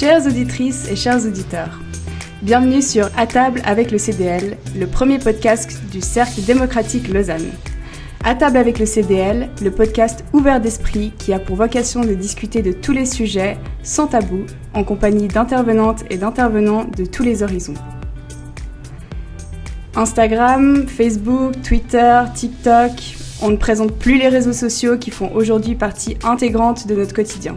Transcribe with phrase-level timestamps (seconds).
[0.00, 1.78] Chères auditrices et chers auditeurs,
[2.40, 7.50] bienvenue sur À table avec le CDL, le premier podcast du Cercle démocratique Lausanne.
[8.24, 12.62] À table avec le CDL, le podcast ouvert d'esprit qui a pour vocation de discuter
[12.62, 17.74] de tous les sujets sans tabou, en compagnie d'intervenantes et d'intervenants de tous les horizons.
[19.94, 22.92] Instagram, Facebook, Twitter, TikTok,
[23.42, 27.54] on ne présente plus les réseaux sociaux qui font aujourd'hui partie intégrante de notre quotidien.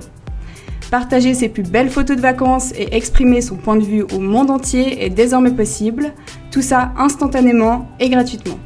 [0.94, 4.52] Partager ses plus belles photos de vacances et exprimer son point de vue au monde
[4.52, 6.14] entier est désormais possible,
[6.52, 8.60] tout ça instantanément et gratuitement.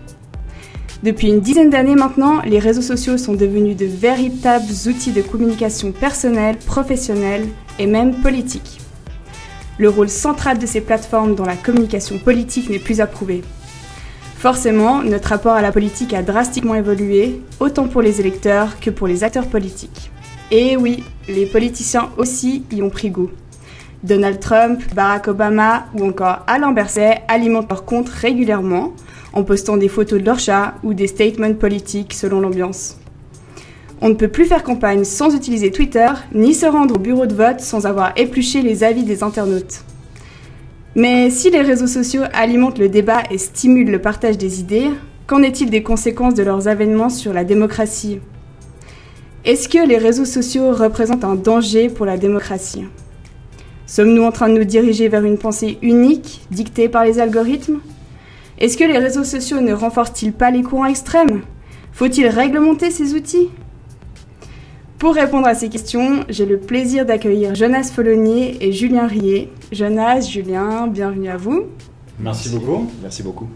[1.04, 5.94] Depuis une dizaine d'années maintenant, les réseaux sociaux sont devenus de véritables outils de communication
[5.94, 7.48] personnelle, professionnelle
[7.80, 8.82] et même politique.
[9.78, 13.42] Le rôle central de ces plateformes dans la communication politique n'est plus approuvé.
[14.36, 19.08] Forcément, notre rapport à la politique a drastiquement évolué, autant pour les électeurs que pour
[19.08, 20.12] les acteurs politiques.
[20.50, 23.30] Et oui, les politiciens aussi y ont pris goût.
[24.04, 28.94] Donald Trump, Barack Obama ou encore Alain Berset alimentent leur compte régulièrement
[29.34, 32.98] en postant des photos de leur chat ou des statements politiques selon l'ambiance.
[34.00, 37.34] On ne peut plus faire campagne sans utiliser Twitter, ni se rendre au bureau de
[37.34, 39.82] vote sans avoir épluché les avis des internautes.
[40.96, 44.92] Mais si les réseaux sociaux alimentent le débat et stimulent le partage des idées,
[45.26, 48.20] qu'en est-il des conséquences de leurs avènements sur la démocratie?
[49.48, 52.84] Est-ce que les réseaux sociaux représentent un danger pour la démocratie?
[53.86, 57.80] Sommes-nous en train de nous diriger vers une pensée unique, dictée par les algorithmes?
[58.60, 61.44] Est-ce que les réseaux sociaux ne renforcent-ils pas les courants extrêmes?
[61.94, 63.48] Faut-il réglementer ces outils?
[65.00, 69.50] Pour répondre à ces questions, j'ai le plaisir d'accueillir Jonas Follonier et Julien Rier.
[69.72, 71.68] Jonas, Julien, bienvenue à vous.
[72.20, 72.92] Merci beaucoup.
[73.02, 73.48] Merci beaucoup.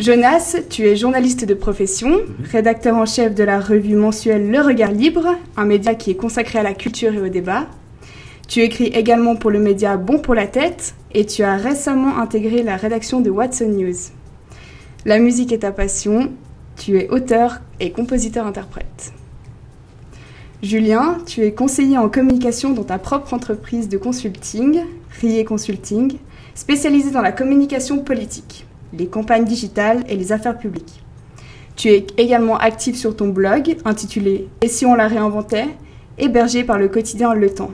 [0.00, 2.46] Jonas, tu es journaliste de profession, mhm.
[2.50, 6.58] rédacteur en chef de la revue mensuelle Le Regard Libre, un média qui est consacré
[6.58, 7.66] à la culture et au débat.
[8.48, 12.62] Tu écris également pour le média Bon pour la tête et tu as récemment intégré
[12.62, 13.96] la rédaction de Watson News.
[15.04, 16.32] La musique est ta passion,
[16.78, 19.12] tu es auteur et compositeur-interprète.
[20.62, 24.80] Julien, tu es conseiller en communication dans ta propre entreprise de consulting,
[25.20, 26.16] Rier Consulting,
[26.54, 31.02] spécialisée dans la communication politique, les campagnes digitales et les affaires publiques.
[31.76, 35.68] Tu es également actif sur ton blog intitulé Et si on la réinventait?
[36.20, 37.70] hébergé par le quotidien Le Temps.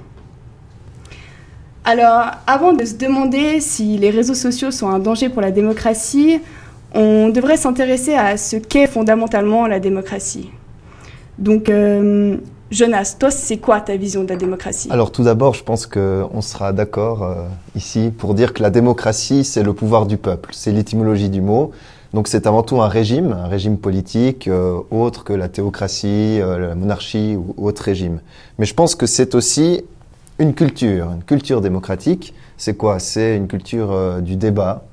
[1.85, 6.41] Alors, avant de se demander si les réseaux sociaux sont un danger pour la démocratie,
[6.95, 10.51] on devrait s'intéresser à ce qu'est fondamentalement la démocratie.
[11.39, 12.37] Donc, euh,
[12.71, 14.89] Jonas, toi, c'est quoi ta vision de la démocratie?
[14.91, 17.47] Alors tout d'abord, je pense qu'on sera d'accord euh,
[17.77, 20.51] ici pour dire que la démocratie, c'est le pouvoir du peuple.
[20.53, 21.71] C'est l'étymologie du mot.
[22.13, 26.75] Donc c'est avant tout un régime, un régime politique euh, autre que la théocratie, la
[26.75, 28.21] monarchie ou, autre régime.
[28.59, 29.85] Mais je pense que c'est aussi
[30.39, 32.35] une culture, une culture démocratique.
[32.57, 32.99] C'est quoi?
[32.99, 34.85] C'est une culture du débat,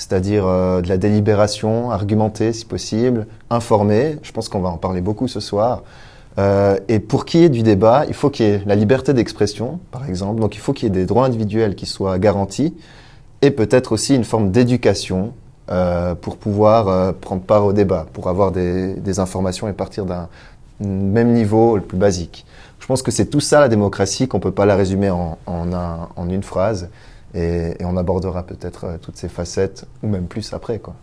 [0.00, 4.16] c'est-à-dire euh, de la délibération, argumentée si possible, informée.
[4.22, 5.82] Je pense qu'on va en parler beaucoup ce soir.
[6.38, 9.12] Euh, et pour qu'il y ait du débat, il faut qu'il y ait la liberté
[9.12, 10.40] d'expression, par exemple.
[10.40, 12.74] Donc il faut qu'il y ait des droits individuels qui soient garantis
[13.42, 15.32] et peut-être aussi une forme d'éducation
[15.70, 20.28] euh, pour pouvoir euh, prendre part au débat, pour avoir des, informations et partir d'un
[20.80, 22.46] même niveau le plus basique.
[22.78, 25.72] Je pense que c'est tout ça la démocratie, qu'on peut pas la résumer en, en,
[25.72, 26.88] un, en une phrase.
[27.34, 30.78] Et, on abordera peut-être toutes ces facettes, ou même plus après.
[30.78, 30.94] Quoi.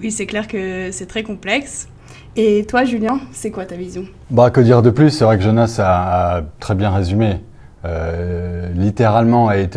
[0.00, 1.88] Oui, c'est clair que c'est très complexe.
[2.36, 4.04] Et toi, Julien, c'est quoi ta vision?
[4.30, 5.10] Bah, Que dire de plus?
[5.10, 7.40] C'est vrai que Jonas a, très bien résumé.
[7.84, 9.68] Euh, littéralement et,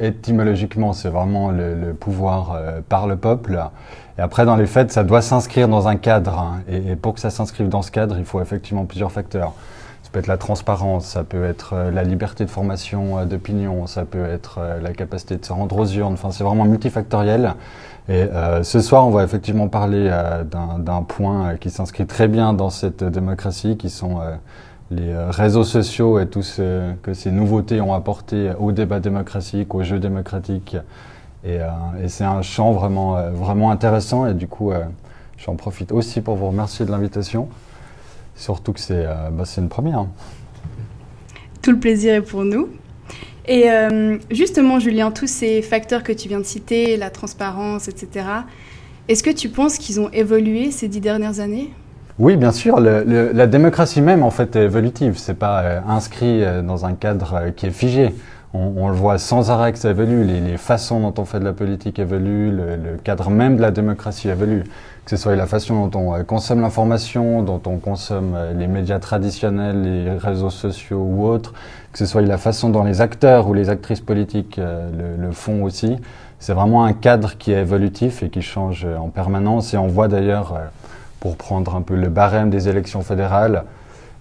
[0.00, 3.60] étymologiquement, c'est vraiment le, pouvoir euh, par le peuple.
[4.18, 6.38] Et après, dans les faits, ça doit s'inscrire dans un cadre.
[6.38, 6.60] Hein.
[6.68, 9.54] et, pour que ça s'inscrive dans ce cadre, il faut effectivement plusieurs facteurs.
[10.04, 14.04] Ça peut être la transparence, ça peut être euh, la liberté de formation d'opinion, ça
[14.04, 16.12] peut être la capacité de se rendre aux urnes.
[16.12, 17.54] Enfin, c'est vraiment multifactoriel.
[18.12, 18.26] Et
[18.64, 20.10] ce soir, on va effectivement parler
[20.50, 24.18] d'un point qui s'inscrit très bien dans cette démocratie, qui sont
[24.90, 29.84] les réseaux sociaux et tout ce que ces nouveautés ont apporté au débat démocratique, au
[29.84, 30.76] jeu démocratique.
[31.44, 31.60] Et,
[32.08, 34.26] c'est un champ vraiment, vraiment intéressant.
[34.26, 34.72] Et du coup,
[35.38, 37.48] j'en profite aussi pour vous remercier de l'invitation.
[38.40, 40.06] Surtout que c'est euh, bah, une première.
[41.60, 42.70] Tout le plaisir est pour nous.
[43.46, 48.26] Et euh, justement, Julien, tous ces facteurs que tu viens de citer, la transparence, etc.,
[49.08, 51.70] est-ce que tu penses qu'ils ont évolué ces dix dernières années?
[52.18, 52.78] Oui, bien sûr.
[52.80, 55.14] la démocratie même, en fait, est évolutive.
[55.16, 58.14] C'est pas euh, inscrit dans un cadre qui est figé.
[58.52, 61.52] on, le voit sans arrêt que ça évolue, les, façons dont on fait de la
[61.52, 64.64] politique évoluent, le, cadre même de la démocratie évolue.
[65.10, 68.68] Que ce soit la façon dont on euh, consomme l'information, dont on consomme euh, les
[68.68, 71.52] médias traditionnels, les réseaux sociaux ou autres,
[71.90, 75.64] que ce soit la façon dont les acteurs ou les actrices politiques euh, le, font
[75.64, 75.96] aussi.
[76.38, 79.74] C'est vraiment un cadre qui est évolutif et qui change en permanence.
[79.74, 80.56] Et on voit d'ailleurs,
[81.18, 83.64] pour prendre un peu le barème des élections fédérales,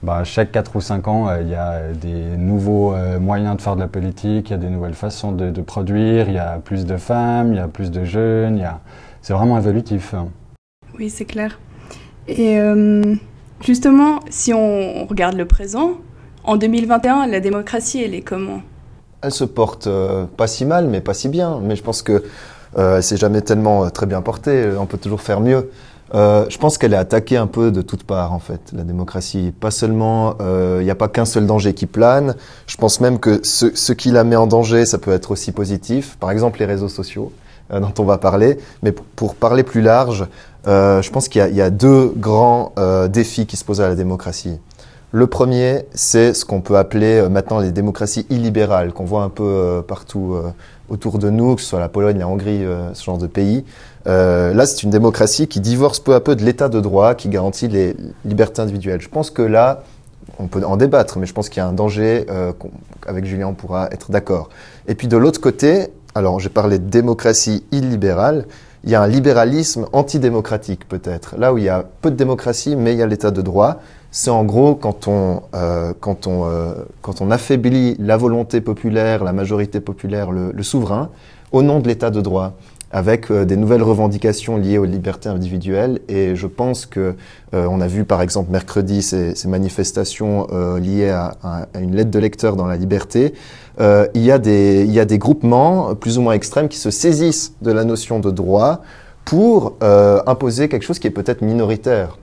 [0.02, 3.82] bah, chaque 4 ou 5 ans, il y a des nouveaux moyens de faire de
[3.82, 6.98] la politique, il y a des nouvelles façons de, produire, il y a plus de
[6.98, 8.80] femmes, il y a plus de jeunes, a...
[9.22, 10.16] c'est vraiment évolutif.
[10.98, 11.60] Oui, c'est clair.
[12.28, 13.16] Et euh,
[13.62, 15.94] justement, si on regarde le présent,
[16.44, 18.62] en 2021, la démocratie, elle est comment?
[19.22, 19.90] Elle se porte
[20.38, 21.60] pas si mal, mais pas si bien.
[21.62, 22.24] Mais je pense que
[22.78, 24.70] euh, c'est jamais tellement très bien porté.
[24.80, 25.70] On peut toujours faire mieux.
[26.16, 29.54] Euh, je pense qu'elle est attaquée un peu de toutes parts, en fait, la démocratie.
[29.58, 32.36] Pas seulement, il euh, n'y a pas qu'un seul danger qui plane.
[32.68, 36.18] Je pense même que ce, qui la met en danger, ça peut être aussi positif.
[36.20, 37.32] Par exemple, les réseaux sociaux,
[37.72, 38.58] euh, dont on va parler.
[38.82, 40.26] Mais pour, parler plus large,
[40.68, 43.96] euh, je pense qu'il y, a deux grands euh, défis qui se posent à la
[43.96, 44.60] démocratie.
[45.12, 49.84] Le premier, c'est ce qu'on peut appeler maintenant les démocraties illibérales, qu'on voit un peu
[49.88, 50.36] partout
[50.88, 52.64] autour de nous, que ce soit la Pologne, la Hongrie,
[52.94, 53.66] ce genre de pays.
[54.08, 57.30] Euh, là, c'est une démocratie qui divorce peu à peu de l'état de droit, qui
[57.30, 57.96] garantit les
[58.26, 59.02] libertés individuelles.
[59.02, 59.84] Je pense que là,
[60.40, 62.54] on peut en débattre, mais je pense qu'il y a un danger, euh,
[63.06, 64.50] avec Julien, on pourra être d'accord.
[64.88, 68.46] Et puis de l'autre côté, alors j'ai parlé de démocratie illibérale,
[68.84, 71.36] il y a un libéralisme antidémocratique peut-être.
[71.38, 73.82] Là où il y a peu de démocratie, mais il y a l'état de droit.
[74.12, 79.24] C'est en gros quand on, euh, quand, on, euh, quand on affaiblit la volonté populaire,
[79.24, 81.10] la majorité populaire, le, souverain,
[81.52, 82.54] au nom de l'état de droit
[82.92, 86.00] avec euh, des nouvelles revendications liées aux libertés individuelles.
[86.08, 87.16] Et je pense que
[87.54, 92.20] euh, on a vu par exemple mercredi ces, manifestations euh, liées à, une lettre de
[92.20, 93.34] lecteur dans la liberté.
[93.80, 96.92] Il, y a des, il y a des groupements plus ou moins extrêmes qui se
[96.92, 98.82] saisissent de la notion de droit
[99.26, 102.18] pour imposer quelque chose qui est peut-être minoritaire.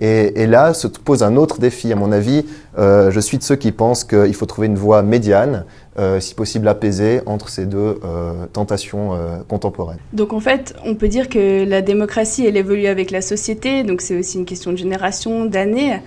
[0.00, 2.46] Et, là se pose un autre défi, à mon avis.
[2.78, 5.66] Euh, je suis de ceux qui pensent qu'il faut trouver une voie médiane,
[5.98, 9.98] euh, si possible apaisée, entre ces deux euh, tentations euh, contemporaines.
[10.14, 14.00] Donc en fait, on peut dire que la démocratie, elle évolue avec la société, donc
[14.00, 16.00] c'est aussi une question de génération, d'années.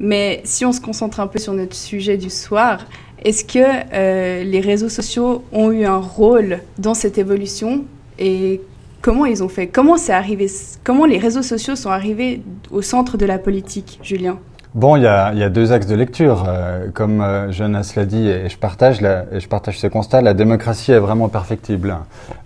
[0.00, 2.80] Mais si on se concentre un peu sur notre sujet du soir,
[3.24, 7.84] est-ce que euh, les réseaux sociaux ont eu un rôle dans cette évolution
[8.18, 8.60] et
[9.02, 9.66] comment ils ont fait?
[9.66, 10.46] Comment c'est arrivé
[10.84, 14.38] Comment les réseaux sociaux sont arrivés au centre de la politique, Julien?
[14.76, 16.44] Bon, il y a, deux axes de lecture.
[16.46, 20.92] Euh, comme euh, Jonas l'a dit, et je partage, je partage ce constat, la démocratie
[20.92, 21.96] est vraiment perfectible.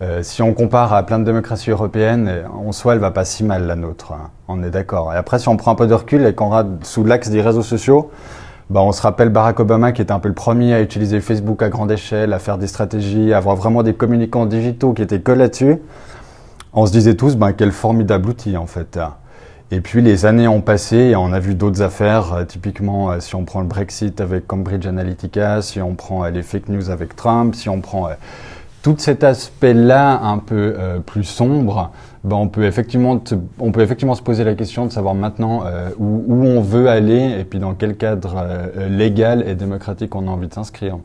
[0.01, 3.43] Euh, si on compare à plein de démocraties européennes, en soi, elle va pas si
[3.43, 4.13] mal la nôtre.
[4.13, 4.31] Hein.
[4.47, 5.13] On est d'accord.
[5.13, 7.43] Et après, si on prend un peu de recul et qu'on rate sous l'axe des
[7.43, 8.13] réseaux sociaux,
[8.71, 11.63] bah, on se rappelle Barack Obama qui était un peu le premier à utiliser Facebook
[11.63, 15.21] à grande échelle, à faire des stratégies, à avoir vraiment des communicants digitaux qui étaient
[15.21, 15.79] que là-dessus
[16.73, 18.99] on se disait tous, ben, quel formidable outil en fait.
[19.73, 23.21] Et puis les années ont passé et on a vu d'autres affaires, euh, typiquement euh,
[23.21, 26.91] si on prend le Brexit avec Cambridge Analytica, si on prend euh, les fake news
[26.91, 28.09] avec Trump, si on prend
[28.83, 30.75] tout cet aspect-là un peu
[31.05, 31.91] plus sombre,
[32.23, 33.23] ben on, peut effectivement
[33.59, 35.63] on peut effectivement se poser la question de savoir maintenant
[35.99, 38.45] où, où, on veut aller et puis dans quel cadre
[38.89, 40.99] légal et démocratique on a envie de s'inscrire.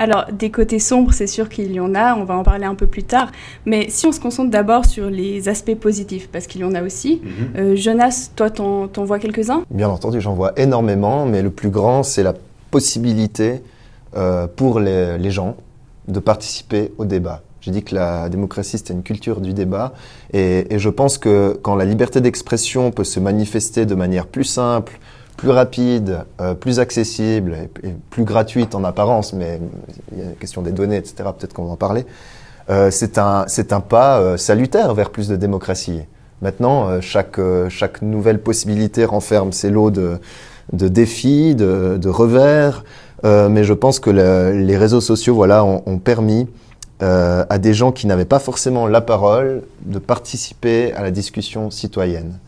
[0.00, 2.74] Alors, des côtés sombres, c'est sûr qu'il y en a, on va en parler un
[2.74, 3.30] peu plus tard.
[3.66, 6.82] Mais si on se concentre d'abord sur les aspects positifs, parce qu'il y en a
[6.82, 7.30] aussi, mhm.
[7.58, 9.62] euh, Jonas, toi, t'en, vois quelques-uns?
[9.70, 12.32] Bien entendu, j'en vois énormément, mais le plus grand, c'est la
[12.70, 13.62] possibilité
[14.16, 15.56] euh, pour les, gens
[16.08, 17.42] de participer au débat.
[17.60, 19.92] J'ai dit que la démocratie, c'était une culture du débat.
[20.32, 24.98] et, je pense que quand la liberté d'expression peut se manifester de manière plus simple,
[25.36, 29.58] plus rapide, euh, plus accessible et, plus gratuite en apparence, mais
[30.12, 31.14] il y a la question des données, etc.
[31.38, 32.04] Peut-être qu'on va en parler.
[32.68, 36.02] Euh, c'est un, un pas euh, salutaire vers plus de démocratie.
[36.42, 40.18] Maintenant, euh, chaque, euh, chaque nouvelle possibilité renferme ses lots de,
[40.74, 42.84] de défis, de, de revers,
[43.22, 46.48] mais je pense que le, les réseaux sociaux, voilà, ont, ont permis
[47.00, 52.38] à des gens qui n'avaient pas forcément la parole de participer à la discussion citoyenne.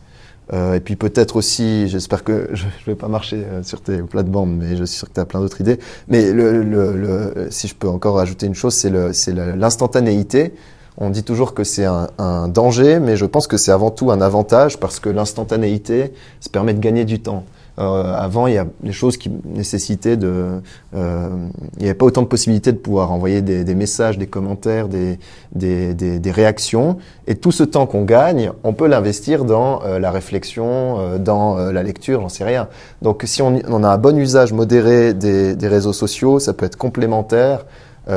[0.51, 3.97] Euh, et puis peut-être aussi, j'espère que je ne vais pas marcher euh, sur tes
[3.97, 5.79] plates-bandes, mais je suis sûr que tu as plein d'autres idées.
[6.07, 10.53] Mais le, le, le, si je peux encore ajouter une chose, c'est l'instantanéité.
[10.97, 14.11] On dit toujours que c'est un, un, danger, mais je pense que c'est avant tout
[14.11, 17.45] un avantage parce que l'instantanéité, ça permet de gagner du temps.
[17.79, 20.61] Euh, avant, il y a des choses qui nécessitaient de,
[20.95, 21.29] euh,
[21.77, 25.17] il n'y avait pas autant de possibilités de pouvoir envoyer des, messages, des commentaires, des,
[25.53, 26.97] des, des, réactions.
[27.27, 31.83] Et tout ce temps qu'on gagne, on peut l'investir dans euh, la réflexion, dans la
[31.83, 32.67] lecture, j'en sais rien.
[33.01, 36.77] Donc, si on, on, a un bon usage modéré des, réseaux sociaux, ça peut être
[36.77, 37.65] complémentaire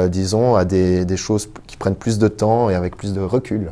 [0.08, 3.70] disons, à des choses qui prennent plus de temps et avec plus de recul.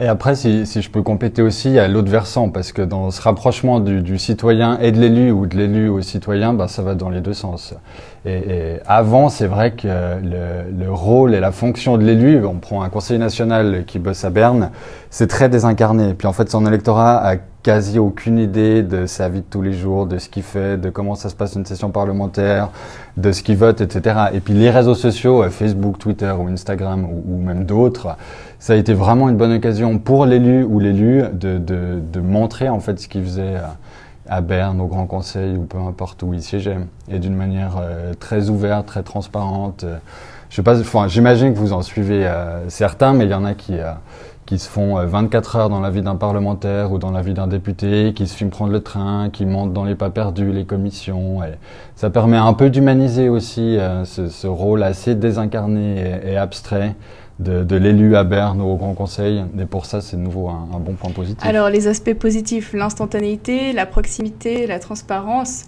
[0.00, 3.78] Et après, si, je peux compléter aussi, a l'autre versant, parce que dans ce rapprochement
[3.78, 7.10] du, du citoyen et de l'élu, ou de l'élu au citoyen, bah, ça va dans
[7.10, 7.74] les deux sens.
[8.26, 12.82] Et, avant, c'est vrai que le, le, rôle et la fonction de l'élu, on prend
[12.82, 14.70] un conseiller national qui bosse à Berne,
[15.10, 16.14] c'est très désincarné.
[16.14, 19.72] Puis en fait, son électorat a quasi aucune idée de sa vie de tous les
[19.72, 22.68] jours, de ce qu'il fait, de comment ça se passe une session parlementaire,
[23.16, 24.16] de ce qu'il vote, etc.
[24.34, 28.16] Et puis les réseaux sociaux, euh, Facebook, Twitter ou Instagram ou, même d'autres,
[28.58, 33.00] ça a été vraiment une bonne occasion pour l'élu ou l'élu de, montrer en fait
[33.00, 33.56] ce qu'il faisait
[34.28, 36.78] à Berne, au Grand Conseil ou peu importe où il siégeait,
[37.10, 39.84] et d'une manière euh, très ouverte, très transparente.
[40.50, 43.44] Je sais pas, enfin, j'imagine que vous en suivez euh, certains, mais il y en
[43.44, 43.74] a qui
[44.46, 47.34] qui se font 24 euh, heures dans la vie d'un parlementaire ou dans la vie
[47.34, 50.64] d'un député, qui se filment prendre le train, qui montent dans les pas perdus, les
[50.64, 51.42] commissions.
[51.42, 51.54] Et
[51.96, 56.94] ça permet un peu d'humaniser aussi euh, ce, ce, rôle assez désincarné et, et abstrait
[57.38, 59.44] de, de l'élu à Berne ou au Grand Conseil.
[59.58, 61.44] Et pour ça, c'est de nouveau un, un, bon point positif.
[61.44, 65.64] Alors, les aspects positifs, l'instantanéité, la proximité, la transparence.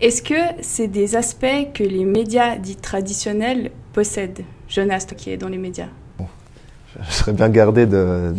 [0.00, 4.44] Est-ce que c'est des aspects que les médias dits traditionnels possèdent?
[4.68, 5.88] Jonas, toi qui es dans les médias
[7.06, 8.34] je serais bien gardé de,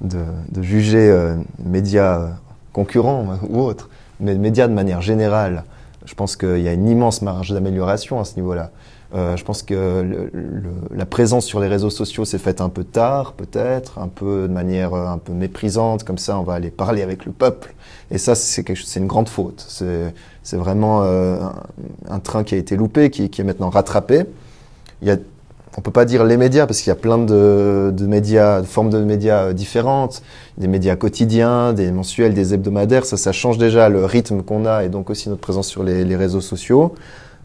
[0.00, 0.18] de,
[0.50, 2.30] de juger euh, médias
[2.72, 5.64] concurrents ou autres, mais médias de manière générale.
[6.04, 8.70] Je pense qu'il y a une immense marge d'amélioration à ce niveau-là.
[9.14, 12.68] Euh, je pense que le, le, la présence sur les réseaux sociaux s'est faite un
[12.68, 16.54] peu tard, peut-être, un peu de manière euh, un peu méprisante, comme ça on va
[16.54, 17.74] aller parler avec le peuple.
[18.12, 18.64] Et ça, c'est
[18.96, 19.64] une grande faute.
[20.42, 21.38] C'est vraiment euh,
[22.08, 24.24] un, un, train qui a été loupé, qui, qui est maintenant rattrapé.
[25.02, 25.16] Il y a
[25.76, 28.66] on peut pas dire les médias parce qu'il y a plein de, de, médias, de
[28.66, 30.22] formes de médias euh, différentes,
[30.58, 33.06] des médias quotidiens, des mensuels, des hebdomadaires.
[33.06, 36.04] Ça, ça change déjà le rythme qu'on a et donc aussi notre présence sur les,
[36.04, 36.94] les réseaux sociaux.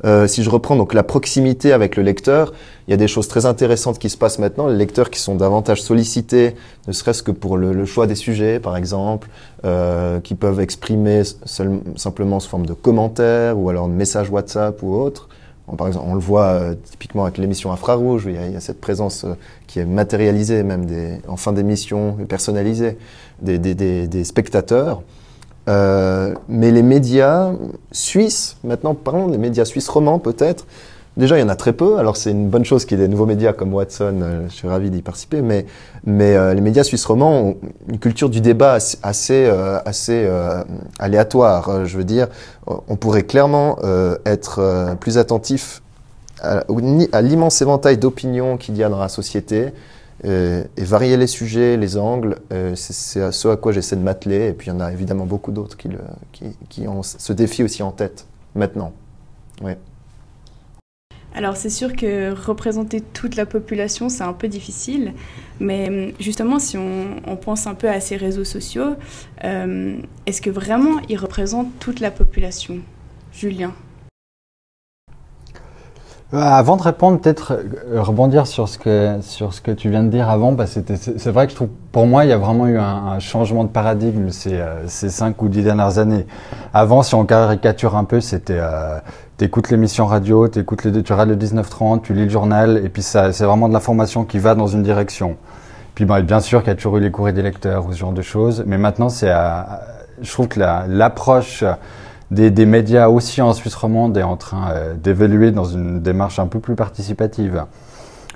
[0.06, 2.54] Euh, si je reprends donc la proximité avec le lecteur,
[2.88, 4.68] il y a des choses très intéressantes qui se passent maintenant.
[4.68, 6.56] Les lecteurs qui sont davantage sollicités,
[6.88, 9.30] ne serait-ce que pour le, choix des sujets, par exemple,
[9.64, 11.24] euh, qui peuvent exprimer
[11.96, 15.28] simplement sous forme de commentaires ou alors de messages WhatsApp ou autres.
[15.68, 18.80] On, par exemple, on le voit euh, typiquement avec l'émission Infrarouge, il y, a, cette
[18.80, 19.26] présence
[19.66, 20.86] qui est matérialisée, même
[21.28, 23.00] en fin d'émission, personnalisée,
[23.42, 25.02] des spectateurs.
[25.68, 27.52] Euh, mais les médias
[27.92, 30.66] suisses, maintenant parlons des médias suisses romans peut-être,
[31.18, 31.98] Déjà, il y en a très peu.
[31.98, 34.20] Alors, c'est une bonne chose qu'il y ait des nouveaux médias comme Watson.
[34.22, 35.42] Euh, je suis ravi d'y participer.
[35.42, 35.66] Mais,
[36.06, 37.58] mais euh, les médias suisses romans ont
[37.88, 40.62] une culture du débat assez, assez, euh, assez euh,
[41.00, 41.86] aléatoire.
[41.86, 42.28] Je veux dire,
[42.68, 43.78] on pourrait clairement
[44.26, 45.82] être plus attentif
[46.42, 49.70] à l'immense éventail d'opinions qu'il y a dans la société
[50.26, 52.38] et, et, varier les sujets, les angles.
[52.76, 54.50] c'est ce à quoi j'essaie de m'atteler.
[54.50, 55.90] Et puis, il y en a évidemment beaucoup d'autres qui,
[56.70, 58.94] qui, ont ce défi aussi en tête maintenant.
[59.62, 59.78] Ouais.
[61.36, 65.14] Alors c'est sûr que représenter toute la population, c'est un peu difficile,
[65.60, 68.96] mais hum, justement si on, pense un peu à ces réseaux sociaux,
[69.44, 72.80] euh, est-ce que vraiment ils représentent toute la population?
[73.34, 73.85] Julien euh,
[76.34, 77.60] avant de répondre, peut-être
[77.92, 81.28] euh, rebondir sur ce que sur ce que tu viens de dire avant, bah c'est
[81.28, 83.70] vrai que je trouve, pour moi, il y a vraiment eu un, un changement de
[83.70, 86.26] paradigme ces, euh, ces cinq ou dix dernières années.
[86.74, 88.98] Avant, si on caricature un peu, c'était euh,
[89.38, 93.04] t'écoutes l'émission radio, t'écoutes les, tu regardes le 19-30, tu lis le journal, et puis
[93.04, 95.38] ça, c'est vraiment de l'information qui va dans une direction.
[95.94, 97.98] Puis bah, bien sûr qu'il y a toujours eu les courriers des lecteurs ou ce
[98.00, 99.32] genre de choses, mais maintenant c'est,
[100.22, 101.64] je trouve que l'approche
[102.32, 106.40] des, des, médias aussi en Suisse romande est en train euh, d'évoluer dans une démarche
[106.40, 107.66] un peu plus participative.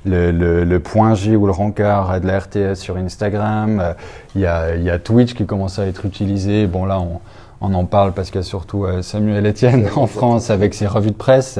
[0.05, 3.93] Le, le, le, point J ou le rencard de la RTS sur Instagram, euh,
[4.33, 6.67] il y, a, y, a, Twitch qui commence à être utilisé.
[6.67, 7.19] Bon là, on,
[7.59, 10.87] on en parle parce qu'il y a surtout euh, Samuel Etienne en France avec ses
[10.87, 11.59] revues de presse.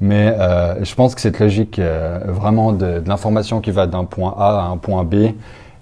[0.00, 1.80] Mais euh, je pense que cette logique
[2.26, 5.32] vraiment de, de l'information qui va d'un point A à un point B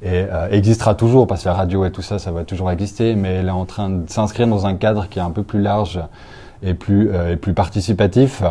[0.05, 3.15] et euh, existera toujours parce que la radio et tout ça, ça va toujours exister,
[3.15, 5.63] mais elle est en train de s'inscrire dans un cadre qui est un peu plus
[5.63, 5.99] large
[6.63, 8.43] et plus, euh, participatif.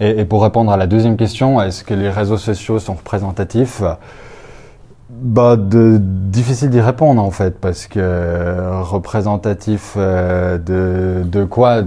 [0.00, 3.82] Et, pour répondre à la deuxième question, est-ce que les réseaux sociaux sont représentatifs?
[5.22, 11.82] Bah, difficile d'y répondre en fait, parce que euh, représentatif euh, de, quoi?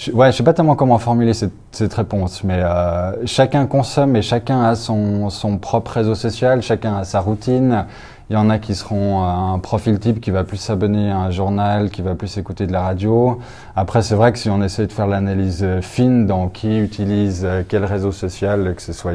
[0.00, 4.22] Je, Ouais, je sais pas tellement comment formuler cette, réponse, mais euh, chacun consomme et
[4.22, 7.84] chacun a son, son propre réseau social, chacun a sa routine.
[8.30, 11.30] Il y en a qui seront un profil type qui va plus s'abonner à un
[11.30, 13.40] journal, qui va plus écouter de la radio.
[13.74, 17.84] Après, c'est vrai que si on essaie de faire l'analyse fine dans qui utilise quel
[17.84, 19.14] réseau social, que ce soit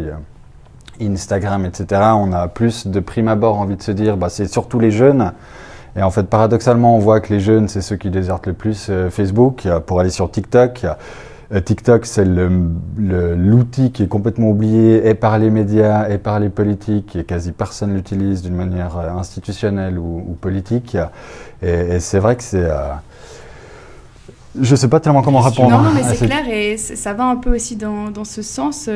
[1.02, 4.80] Instagram, etc., on a plus de prime abord envie de se dire, bah, c'est surtout
[4.80, 5.32] les jeunes.
[5.96, 8.88] Et en fait, paradoxalement, on voit que les jeunes, c'est ceux qui désertent le plus
[8.90, 10.86] euh, Facebook pour aller sur TikTok.
[11.52, 12.26] Euh, TikTok, c'est
[12.98, 17.52] l'outil qui est complètement oublié et par les médias et par les politiques, et quasi
[17.52, 20.98] personne l'utilise d'une manière euh, institutionnelle ou, politique.
[21.62, 22.64] Et, c'est vrai que c'est...
[22.64, 22.92] Euh,
[24.60, 25.70] je ne sais pas tellement comment répondre.
[25.70, 28.90] Non, non mais c'est clair et ça va un peu aussi dans, dans ce sens.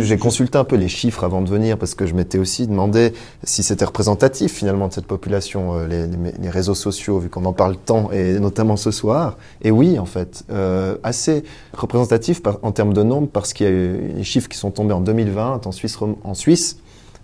[0.00, 3.12] J'ai consulté un peu les chiffres avant de venir parce que je m'étais aussi demandé
[3.44, 6.06] si c'était représentatif finalement de cette population, euh, les,
[6.40, 9.36] les, réseaux sociaux, vu qu'on en parle tant et notamment ce soir.
[9.62, 13.72] Et oui, en fait, euh, assez représentatif en termes de nombre parce qu'il y a
[13.72, 15.98] eu les chiffres qui sont tombés en 2020 en Suisse.
[16.24, 16.78] En Suisse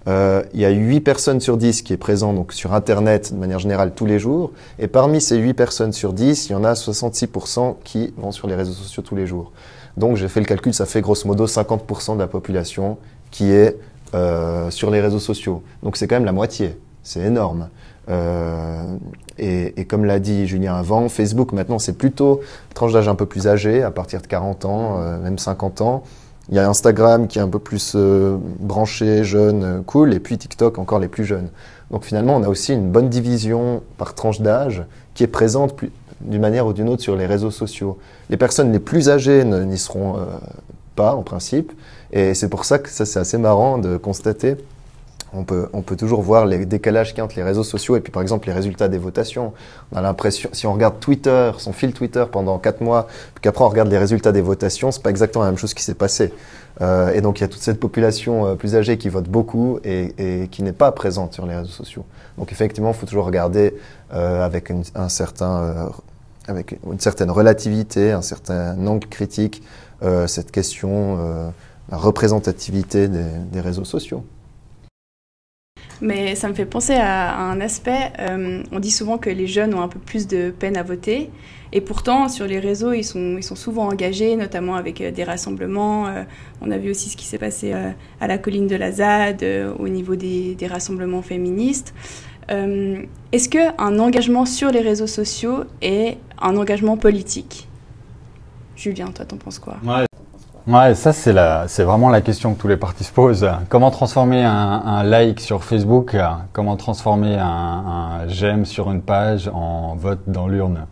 [0.08, 3.38] euh, il y a 8 personnes sur 10 qui est présent donc sur Internet de
[3.38, 4.52] manière générale tous les jours.
[4.78, 8.48] Et parmi ces 8 personnes sur 10, il y en a 66% qui vont sur
[8.48, 9.52] les réseaux sociaux tous les jours.
[9.96, 12.98] Donc j'ai fait le calcul, ça fait grosso modo 50% de la population
[13.30, 13.78] qui est
[14.14, 15.62] euh, sur les réseaux sociaux.
[15.82, 17.68] Donc c'est quand même la moitié, c'est énorme.
[18.08, 18.96] Euh,
[19.38, 22.40] et, et, comme l'a dit Julien avant, Facebook maintenant c'est plutôt
[22.74, 26.02] tranche d'âge un peu plus âgée, à partir de 40 ans, même 50 ans.
[26.52, 30.20] Il y a Instagram qui est un peu plus euh, branché, jeune, euh, cool, et
[30.20, 31.48] puis TikTok encore les plus jeunes.
[31.90, 35.74] Donc finalement, on a aussi une bonne division par tranche d'âge qui est présente
[36.20, 37.98] d'une manière ou d'une autre sur les réseaux sociaux.
[38.28, 40.24] Les personnes les plus âgées n'y seront euh,
[40.94, 41.72] pas en principe,
[42.12, 44.58] et c'est pour ça que ça c'est assez marrant de constater.
[45.34, 48.12] On peut, toujours voir les décalages qu'il y a entre les réseaux sociaux et puis
[48.12, 49.54] par exemple les résultats des votations.
[49.92, 53.64] On a l'impression, si on regarde Twitter, son fil Twitter pendant quatre mois, puis qu'après
[53.64, 56.32] on regarde les résultats des votations, c'est pas exactement la même chose qui s'est passé.
[56.80, 59.78] Euh, et donc il y a toute cette population euh, plus âgée qui vote beaucoup
[59.84, 62.04] et, qui n'est pas présente sur les réseaux sociaux.
[62.38, 63.74] Donc effectivement, il faut toujours regarder
[64.14, 65.90] euh, avec un certain
[66.48, 69.62] avec une certaine relativité, un certain angle critique,
[70.26, 71.52] cette question,
[71.88, 74.24] la représentativité des, réseaux sociaux.
[76.02, 79.72] Mais ça me fait penser à, un aspect, euh, on dit souvent que les jeunes
[79.72, 81.30] ont un peu plus de peine à voter,
[81.72, 86.08] et pourtant sur les réseaux, ils sont, ils sont souvent engagés, notamment avec des rassemblements.
[86.60, 87.72] on a vu aussi ce qui s'est passé
[88.20, 89.42] à la colline de la ZAD,
[89.78, 91.94] au niveau des, des rassemblements féministes.
[92.50, 97.68] Euh, est-ce qu'un engagement sur les réseaux sociaux est un engagement politique?
[98.76, 99.76] Julien, toi, t'en penses quoi?
[100.66, 101.34] Ça c'est
[101.66, 103.48] c'est vraiment la question que tous les partis se posent.
[103.68, 106.16] Comment transformer un, like sur Facebook,
[106.52, 110.86] comment transformer un, j'aime sur une page en vote dans l'urne?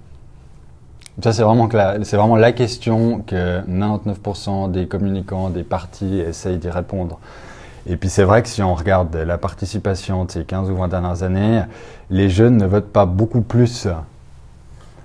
[1.23, 1.69] Ça c'est vraiment,
[2.03, 7.19] c'est vraiment la question que 99% des communicants, des partis essayent d'y répondre.
[7.87, 10.89] Et puis c'est vrai que si on regarde la participation de ces 15 ou 20
[10.89, 11.63] dernières années,
[12.11, 13.87] les jeunes ne votent pas beaucoup plus.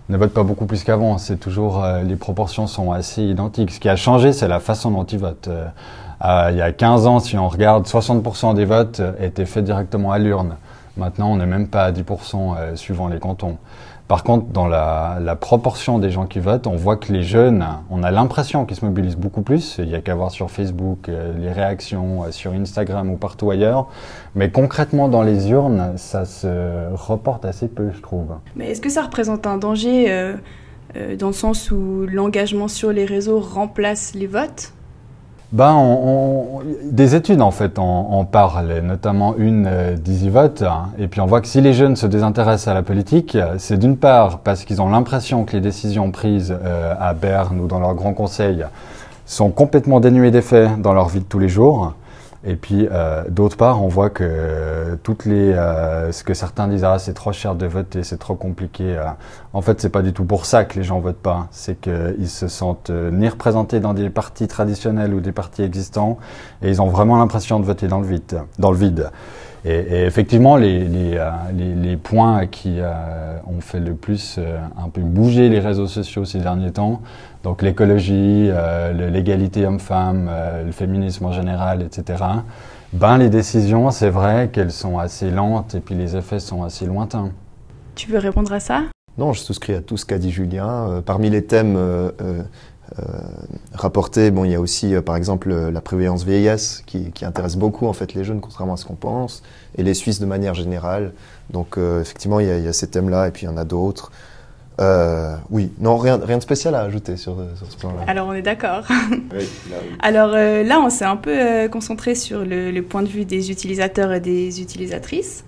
[0.08, 1.18] Ne votent pas beaucoup plus qu'avant.
[1.18, 3.72] C'est toujours euh, les proportions sont assez identiques.
[3.72, 5.48] Ce qui a changé, c'est la façon dont ils votent.
[5.48, 10.12] Euh, il y a 15 ans, si on regarde, 60% des votes étaient faits directement
[10.12, 10.58] à l'urne.
[10.98, 13.58] Maintenant, on n'est même pas à 10% euh, suivant les cantons.
[14.08, 18.04] Par contre, dans la, proportion des gens qui votent, on voit que les jeunes, on
[18.04, 19.78] a l'impression qu'ils se mobilisent beaucoup plus.
[19.80, 23.50] Il y a qu'à voir sur Facebook euh, les réactions, euh, sur Instagram ou partout
[23.50, 23.88] ailleurs.
[24.36, 28.28] Mais concrètement, dans les urnes, ça se reporte assez peu, je trouve.
[28.56, 30.36] Mais est-ce que ça représente un danger euh,
[31.18, 34.72] dans le sens où l'engagement sur les réseaux remplace les votes?
[35.56, 40.66] Ben, on, des études en fait en, parlent, notamment une euh, d'EasyVote.
[40.98, 43.96] Et puis on voit que si les jeunes se désintéressent à la politique, c'est d'une
[43.96, 47.96] part parce qu'ils ont l'impression que les décisions prises euh, à Berne ou dans leur
[47.96, 48.66] grand conseil
[49.26, 51.94] sont complètement dénuées d'effet dans leur vie de tous les jours.
[52.48, 56.84] Et puis, euh, d'autre part, on voit que toutes les, euh, ce que certains disent,
[56.84, 58.84] ah, c'est trop cher de voter, c'est trop compliqué.
[58.98, 59.06] Euh.
[59.54, 61.48] En fait, c'est pas du tout pour ça que les gens votent pas.
[61.50, 66.20] C'est qu'ils se sentent euh, ni représentés dans des partis traditionnels ou des partis existants,
[66.62, 68.42] et ils ont vraiment l'impression de voter dans le vide.
[68.60, 69.10] Dans le vide.
[69.68, 71.20] Et, effectivement, les, les,
[71.56, 72.78] les, les, points qui
[73.48, 74.40] ont fait le plus
[74.78, 77.02] un peu bouger les réseaux sociaux ces derniers temps,
[77.46, 82.24] donc l'écologie, euh, l'égalité homme-femme, euh, le féminisme en général, etc.
[82.92, 86.88] Ben les décisions, c'est vrai qu'elles sont assez lentes et puis les effets sont assez
[86.88, 87.30] lointains.
[87.94, 88.86] Tu veux répondre à ça?
[89.20, 90.90] Non, je souscris à tout ce qu'a dit Julien.
[90.90, 91.78] Euh, parmi les thèmes
[93.74, 97.86] rapportés, bon, il y a aussi par exemple la prévoyance vieillesse qui, qui, intéresse beaucoup
[97.86, 99.44] en fait les jeunes, contrairement à ce qu'on pense,
[99.78, 101.14] et les Suisses de manière générale.
[101.52, 103.58] Donc effectivement, il y, a, il y a ces thèmes-là et puis il y en
[103.58, 104.12] a d'autres.
[104.80, 107.38] Euh, oui, non, rien, rien de spécial à ajouter sur,
[107.70, 108.04] ce plan-là.
[108.08, 108.84] Alors on est d'accord.
[110.02, 113.52] Alors euh, là, on s'est un peu euh, concentré sur le, point de vue des
[113.52, 115.46] utilisateurs et des utilisatrices.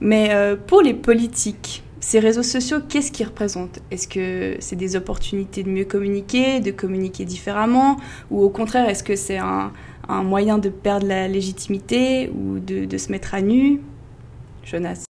[0.00, 0.30] Mais
[0.66, 3.80] pour les politiques, ces réseaux sociaux, qu'est-ce qu'ils représentent?
[3.90, 7.98] Est-ce que c'est des opportunités de mieux communiquer, de communiquer différemment?
[8.30, 9.72] Ou au contraire, est-ce que c'est un,
[10.08, 13.82] moyen de perdre la légitimité ou de, de se mettre à nu?
[14.64, 15.04] Jonas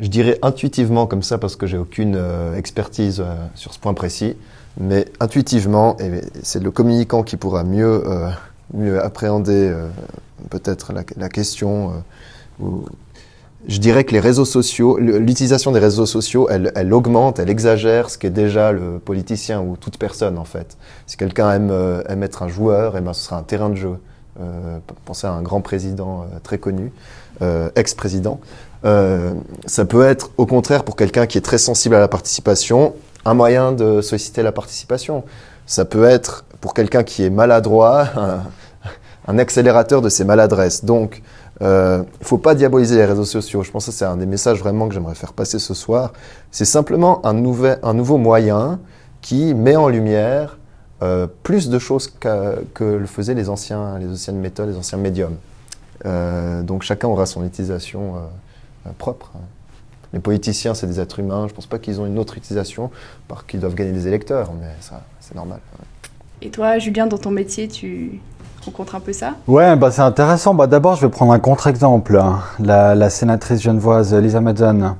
[0.00, 2.18] je dirais intuitivement comme ça parce que j'ai aucune
[2.56, 3.22] expertise
[3.54, 4.36] sur ce point précis,
[4.78, 8.02] mais intuitivement, et c'est le communicant qui pourra mieux,
[8.72, 9.72] mieux appréhender
[10.50, 11.92] peut-être la, question.
[13.66, 18.18] Je dirais que les réseaux sociaux, l'utilisation des réseaux sociaux, elle, augmente, elle exagère ce
[18.18, 20.76] qu'est déjà le politicien ou toute personne en fait.
[21.06, 23.96] Si quelqu'un aime, euh, être un joueur, eh ben, ce sera un terrain de jeu.
[24.40, 26.92] Euh, pensez à un grand président euh, très connu,
[27.40, 28.40] euh, ex-président.
[28.84, 29.32] Euh,
[29.66, 32.94] ça peut être au contraire pour quelqu'un qui est très sensible à la participation,
[33.24, 35.24] un moyen de solliciter la participation.
[35.66, 38.08] Ça peut être pour quelqu'un qui est maladroit,
[39.28, 40.84] un, accélérateur de ses maladresses.
[40.84, 41.22] Donc,
[41.60, 43.62] il euh, ne faut pas diaboliser les réseaux sociaux.
[43.62, 46.12] Je pense que c'est un des messages vraiment que j'aimerais faire passer ce soir.
[46.50, 48.80] C'est simplement un, nouvel, un nouveau moyen
[49.22, 50.58] qui met en lumière
[51.02, 55.36] euh, plus de choses que le faisaient les, anciens, les anciennes méthodes, les anciens médiums.
[56.64, 58.16] Donc chacun aura son utilisation
[58.92, 59.30] propre.
[60.12, 61.46] Les politiciens, c'est des êtres humains.
[61.46, 62.90] Je ne pense pas qu'ils ont une autre utilisation,
[63.26, 65.58] parce qu'ils doivent gagner des électeurs, mais ça, c'est normal.
[66.42, 68.20] Et toi, Julien, dans ton métier, tu,
[68.64, 69.34] rencontre un peu ça?
[69.46, 70.54] Ouais, bah c'est intéressant.
[70.54, 72.20] Bah, D'abord, je vais prendre un contre-exemple.
[72.58, 74.96] La, la, sénatrice genevoise Lisa Madson,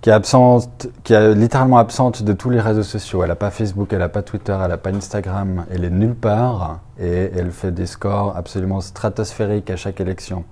[0.00, 3.22] qui est, absente, qui est littéralement absente de tous les réseaux sociaux.
[3.22, 5.64] Elle n'a pas Facebook, elle n'a pas Twitter, elle n'a pas Instagram.
[5.70, 10.44] Elle est nulle part et elle fait des scores absolument stratosphériques à chaque élection.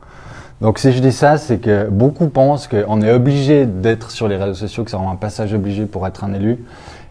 [0.61, 4.37] Donc si je dis ça, c'est que beaucoup pensent qu'on est obligé d'être sur les
[4.37, 6.59] réseaux sociaux, que c'est un passage obligé pour être un élu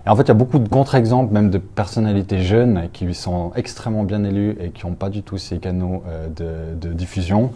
[0.10, 4.04] en fait, il y a beaucoup de contre-exemples, même de personnalités jeunes qui sont extrêmement
[4.04, 7.52] bien élus et qui n'ont pas du tout ces canaux euh, de, diffusion.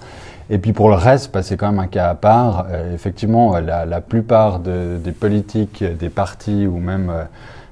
[0.49, 2.67] Et puis pour le reste, bah, c'est quand même un cas à part.
[2.69, 7.23] Euh, effectivement, la, plupart des politiques, des partis ou même euh,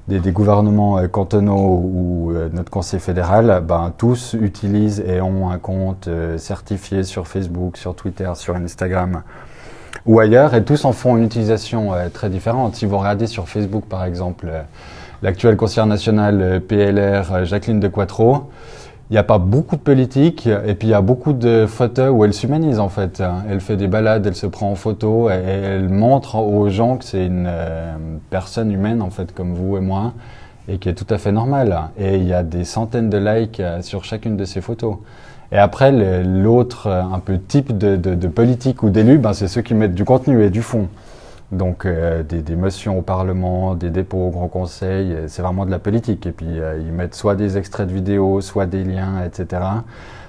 [0.10, 7.04] des, gouvernements cantonaux ou notre conseil fédéral, ben, tous utilisent et ont un compte certifié
[7.04, 9.22] sur Facebook, sur Twitter, sur Instagram
[10.06, 12.76] ou ailleurs, et tous en font une utilisation euh, très différente.
[12.76, 14.62] Si vous regardez sur Facebook, par exemple, euh,
[15.22, 18.50] l'actuelle conseillère nationale euh, PLR, Jacqueline de Quattro,
[19.10, 22.12] il n'y a pas beaucoup de politique, et puis il y a beaucoup de photos
[22.12, 23.24] où elle s'humanise en fait.
[23.50, 27.06] Elle fait des balades, elle se prend en photo, et, elle montre aux gens que
[27.06, 27.50] c'est une
[28.30, 30.14] personne humaine en fait, comme vous et moi,
[30.68, 31.76] et qui est tout à fait normale.
[31.98, 34.98] Et il y a des centaines de likes sur chacune de ces photos.
[35.52, 35.92] Et après,
[36.24, 40.06] l'autre euh, un peu type de politique ou d'élu, ben, c'est ceux qui mettent du
[40.06, 40.88] contenu et du fond.
[41.52, 45.72] Donc euh, des, des, motions au Parlement, des dépôts au Grand Conseil, c'est vraiment de
[45.72, 46.26] la politique.
[46.26, 49.62] Et puis euh, ils mettent soit des extraits de vidéos, soit des liens, etc.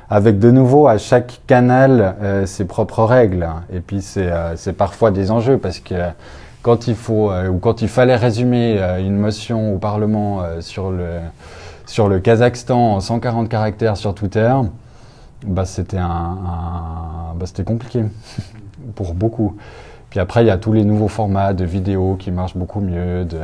[0.08, 3.48] Avec de nouveau à chaque canal ses propres règles.
[3.72, 5.94] Et puis c'est parfois des enjeux parce que
[6.62, 11.20] quand il faut ou quand il fallait résumer une motion au Parlement sur le
[11.86, 14.52] sur le Kazakhstan en 140 caractères sur Twitter,
[15.46, 18.04] bah, c'était un, bah, c'était compliqué
[18.94, 19.56] pour beaucoup.
[20.10, 23.24] Puis après, il y a tous les nouveaux formats de vidéos qui marchent beaucoup mieux,
[23.24, 23.38] de,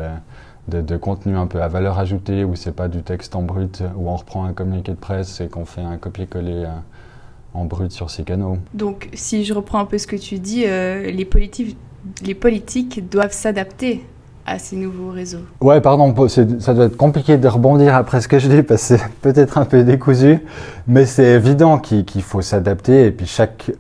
[0.69, 3.83] de, de contenu un peu à valeur ajoutée, où c'est pas du texte en brut,
[3.97, 7.93] où on reprend un communiqué de presse et qu'on fait un copier-coller euh, en brut
[7.93, 8.59] sur ces canaux.
[8.75, 11.77] Donc, si je reprends un peu ce que tu dis, euh, les, politiques,
[12.25, 14.05] les politiques doivent s'adapter
[14.45, 18.39] à ces nouveaux réseaux Ouais, pardon, ça doit être compliqué de rebondir après ce que
[18.39, 20.39] je dis parce que c'est peut-être un peu décousu,
[20.87, 23.73] mais c'est évident qu'il faut s'adapter et puis chaque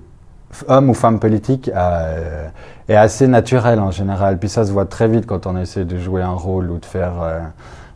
[0.68, 2.48] homme ou femme politique euh,
[2.88, 4.38] est assez naturel en général.
[4.38, 6.84] Puis ça se voit très vite quand on essaie de jouer un rôle ou de
[6.84, 7.40] faire, euh,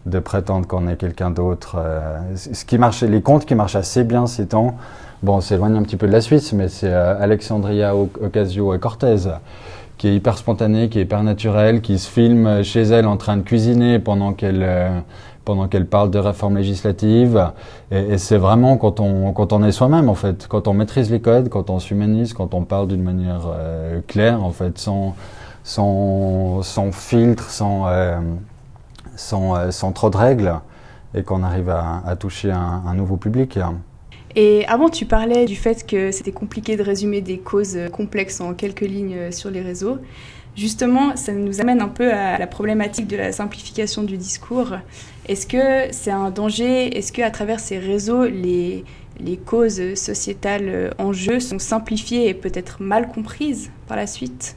[0.06, 1.76] de prétendre qu'on est quelqu'un d'autre.
[1.78, 2.18] Euh.
[2.34, 4.76] ce qui marche, les comptes qui marchent assez bien ces temps,
[5.22, 9.28] bon, on s'éloigne un petit peu de la Suisse, mais c'est Alexandria Ocasio-Cortez
[10.00, 13.36] qui est hyper spontanée, qui est hyper naturelle, qui se filme chez elle en train
[13.36, 14.98] de cuisiner pendant qu'elle euh,
[15.50, 17.50] pendant qu'elle parle de réforme législative.
[17.90, 21.20] Et, c'est vraiment quand on quand on est soi-même en fait, quand on maîtrise les
[21.20, 25.16] codes, quand on s'humanise, quand on parle d'une manière euh, claire en fait, sans
[25.64, 28.20] sans sans filtre, sans euh,
[29.16, 30.54] sans, sans trop de règles,
[31.16, 33.58] et qu'on arrive à, toucher un nouveau public.
[34.36, 38.54] Et avant, tu parlais du fait que c'était compliqué de résumer des causes complexes en
[38.54, 39.98] quelques lignes sur les réseaux.
[40.56, 44.74] Justement, ça nous amène un peu à la problématique de la simplification du discours.
[45.26, 46.96] Est-ce que c'est un danger?
[46.96, 48.84] Est-ce qu'à travers ces réseaux, les,
[49.20, 54.56] les causes sociétales en jeu sont simplifiées et peut-être mal comprises par la suite?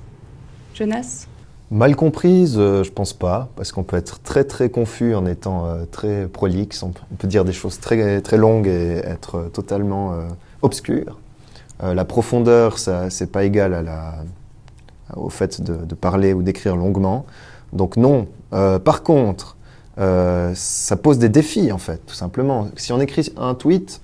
[0.74, 1.28] Jonas?
[1.74, 5.66] Mal comprise, euh, je pense pas, parce qu'on peut être très très confus en étant
[5.66, 6.84] euh, très prolixe.
[6.84, 10.14] On peut, dire des choses très très longues et être euh, totalement
[10.62, 11.20] obscur.
[11.82, 14.14] la profondeur, ça c'est pas égal à la,
[15.16, 17.26] au fait de, parler ou d'écrire longuement.
[17.72, 18.28] Donc non.
[18.52, 19.58] par contre,
[19.98, 22.70] ça pose des défis en fait, tout simplement.
[22.76, 24.02] Si on écrit un tweet,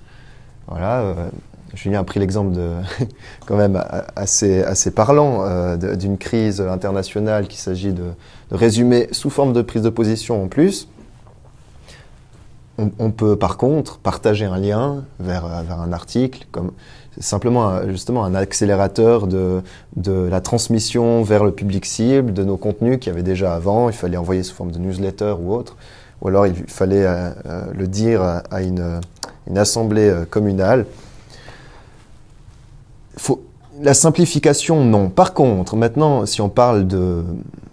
[0.66, 1.30] voilà
[1.74, 2.72] Julien a pris l'exemple de,
[3.46, 3.82] quand même
[4.16, 8.12] assez, assez parlant, euh, d'une crise internationale qu'il s'agit de,
[8.50, 10.88] résumer sous forme de prise de position en plus.
[12.98, 16.72] On, peut par contre partager un lien vers, vers un article, comme
[17.18, 19.62] simplement justement un accélérateur de,
[19.96, 23.88] de la transmission vers le public cible de nos contenus qu'il y avait déjà avant.
[23.88, 25.76] Il fallait envoyer sous forme de newsletter ou autre,
[26.22, 29.00] ou alors il fallait euh, euh, le dire à une,
[29.48, 30.86] une assemblée communale
[33.82, 35.08] la simplification, non.
[35.08, 37.24] Par contre, maintenant, si on parle de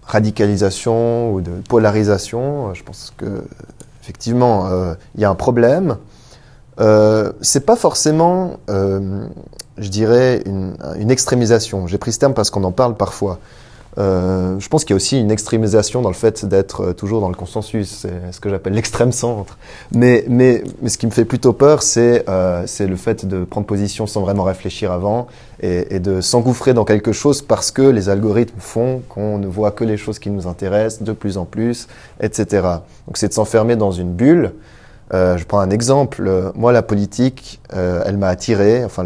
[0.03, 3.43] radicalisation ou de polarisation, je pense que
[4.01, 5.97] effectivement, euh, il y a un problème.
[6.79, 9.27] Euh, c'est pas forcément, euh,
[9.77, 11.87] je dirais, une, une extrémisation.
[11.87, 13.39] J'ai pris ce terme parce qu'on en parle parfois.
[13.97, 17.19] Euh, je pense qu'il y a aussi une extrémisation dans le fait d'être euh, toujours
[17.19, 19.57] dans le consensus, c'est ce que j'appelle l'extrême centre.
[19.91, 23.65] Mais, mais, mais ce qui me fait plutôt peur, c'est euh, le fait de prendre
[23.65, 25.27] position sans vraiment réfléchir avant
[25.61, 29.71] et, et de s'engouffrer dans quelque chose parce que les algorithmes font qu'on ne voit
[29.71, 31.87] que les choses qui nous intéressent de plus en plus,
[32.21, 32.45] etc.
[33.07, 34.51] Donc c'est de s'enfermer dans une bulle.
[35.13, 36.51] Euh, je prends un exemple.
[36.55, 38.83] Moi, la politique, euh, elle m'a attiré.
[38.83, 39.05] Enfin,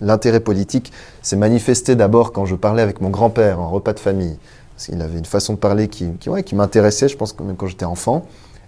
[0.00, 4.36] l'intérêt politique s'est manifesté d'abord quand je parlais avec mon grand-père en repas de famille.
[4.76, 6.12] Parce qu'il avait une façon de parler qui,
[6.54, 8.24] m'intéressait, je pense, même quand j'étais enfant.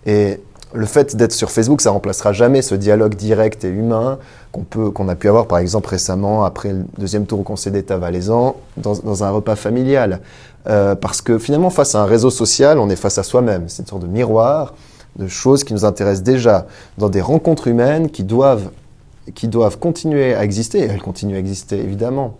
[0.07, 0.41] Et
[0.75, 4.19] le fait d'être sur Facebook, ça remplacera jamais ce dialogue direct et humain
[4.51, 8.57] qu'on a pu avoir, par exemple, récemment, après le deuxième tour au Conseil d'État valaisan,
[8.77, 10.21] dans, dans un repas familial.
[10.69, 13.65] Euh, parce que finalement, face à un réseau social, on est face à soi-même.
[13.69, 14.75] C'est une sorte de miroir
[15.17, 16.67] de choses qui nous intéressent déjà
[16.99, 18.71] dans des rencontres humaines qui doivent,
[19.35, 22.37] qui doivent continuer à exister, et elles continuent à exister évidemment.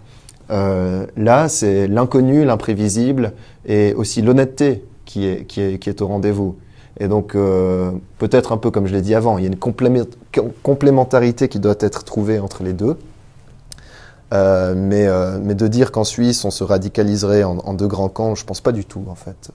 [0.51, 3.33] Euh, là, c'est l'inconnu, l'imprévisible
[3.65, 6.57] et aussi l'honnêteté qui est, qui, est, qui est au rendez-vous.
[7.01, 10.53] Et donc, euh, peut-être un peu comme je l'ai dit avant, il y a une
[10.63, 12.99] complémentarité qui doit être trouvée entre les deux.
[14.35, 15.07] Euh, mais,
[15.41, 18.63] mais, de dire qu'en Suisse, on se radicaliserait en, en, deux grands camps, je pense
[18.63, 19.51] pas du tout, en fait.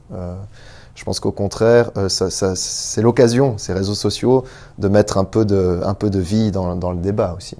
[0.98, 4.44] Je pense qu'au contraire, euh, ça, ça, c'est l'occasion, ces réseaux sociaux,
[4.80, 7.56] de mettre un peu de, un peu de vie dans, dans, le débat aussi.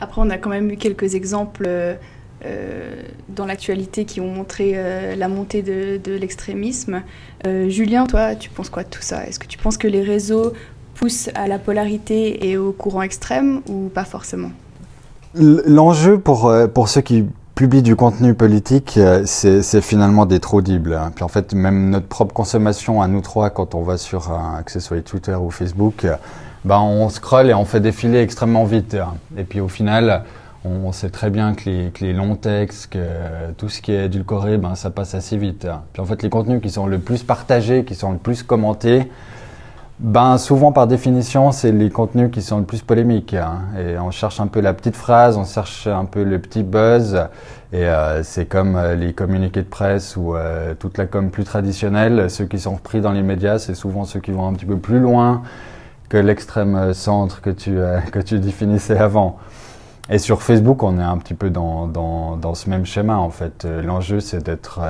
[0.00, 1.94] Après, on a quand même eu quelques exemples euh,
[2.44, 7.02] euh dans l'actualité qui ont montré euh, la montée de, de l'extrémisme.
[7.46, 9.24] Euh, Julien, toi, tu penses quoi de tout ça?
[9.24, 10.52] Est-ce que tu penses que les réseaux
[10.96, 14.50] poussent à la polarité et au courant extrême ou pas forcément?
[15.34, 17.24] L'enjeu pour, pour ceux qui
[17.60, 20.94] publie du contenu politique, euh, c'est finalement d'être audible.
[20.94, 21.12] Hein.
[21.14, 24.62] Puis en fait, même notre propre consommation à nous trois, quand on va sur, un,
[24.62, 26.06] que ce soit Twitter ou Facebook,
[26.64, 28.94] ben on scrolle et on fait défiler extrêmement vite.
[28.94, 29.12] Hein.
[29.36, 30.22] Et puis au final,
[30.64, 34.06] on sait très bien que les, que les longs textes, que tout ce qui est
[34.06, 35.66] édulcoré, ben ça passe assez vite.
[35.66, 35.82] Hein.
[35.92, 39.10] Puis en fait, les contenus qui sont le plus partagés, qui sont le plus commentés,
[40.00, 43.34] ben, souvent, par définition, c'est les contenus qui sont le plus polémiques.
[43.34, 43.58] Hein.
[43.78, 47.26] Et on cherche un peu la petite phrase, on cherche un peu le petit buzz.
[47.74, 51.44] Et euh, c'est comme euh, les communiqués de presse ou euh, toute la com plus
[51.44, 52.30] traditionnelle.
[52.30, 54.78] Ceux qui sont repris dans les médias, c'est souvent ceux qui vont un petit peu
[54.78, 55.42] plus loin
[56.08, 57.76] que l'extrême centre que tu,
[58.10, 59.36] que tu définissais avant.
[60.08, 63.28] Et sur Facebook, on est un petit peu dans, dans, dans ce même schéma, en
[63.28, 63.66] fait.
[63.84, 64.80] L'enjeu, c'est d'être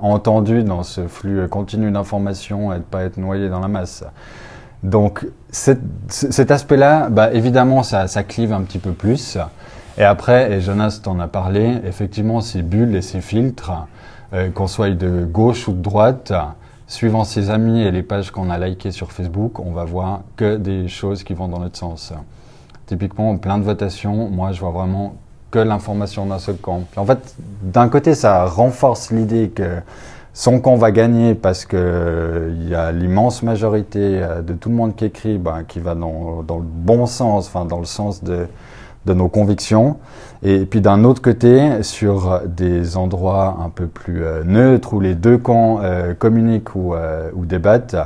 [0.00, 4.04] entendu dans ce flux continu d'informations et de ne pas être noyé dans la masse.
[4.82, 9.38] Donc cet aspect-là, bah, évidemment, ça, ça, clive un petit peu plus.
[9.98, 13.72] Et après, et Jonas t'en a parlé, effectivement, ces bulles et ces filtres,
[14.32, 16.32] euh, qu'on soit de gauche ou de droite,
[16.86, 20.56] suivant ses amis et les pages qu'on a likées sur Facebook, on va voir que
[20.56, 22.12] des choses qui vont dans notre sens.
[22.86, 25.16] Typiquement, plein de votations, moi je vois vraiment
[25.50, 26.84] que l'information d'un seul camp.
[26.96, 29.80] en fait, d'un côté, ça renforce l'idée que
[30.34, 34.70] son camp va gagner parce que euh, il y a l'immense majorité euh, de tout
[34.70, 38.24] le monde qui écrit ben, qui va dans, le bon sens, enfin dans le sens
[38.24, 38.46] de,
[39.06, 39.98] nos convictions.
[40.42, 45.14] Et puis d'un autre côté, sur des endroits un peu plus euh, neutres où les
[45.14, 45.80] deux camps
[46.18, 46.94] communiquent ou,
[47.34, 47.96] ou débattent,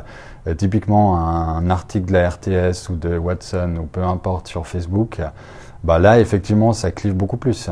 [0.57, 5.21] typiquement un, article de la RTS ou de Watson ou peu importe sur Facebook,
[5.85, 7.71] bah là effectivement ça clive beaucoup plus.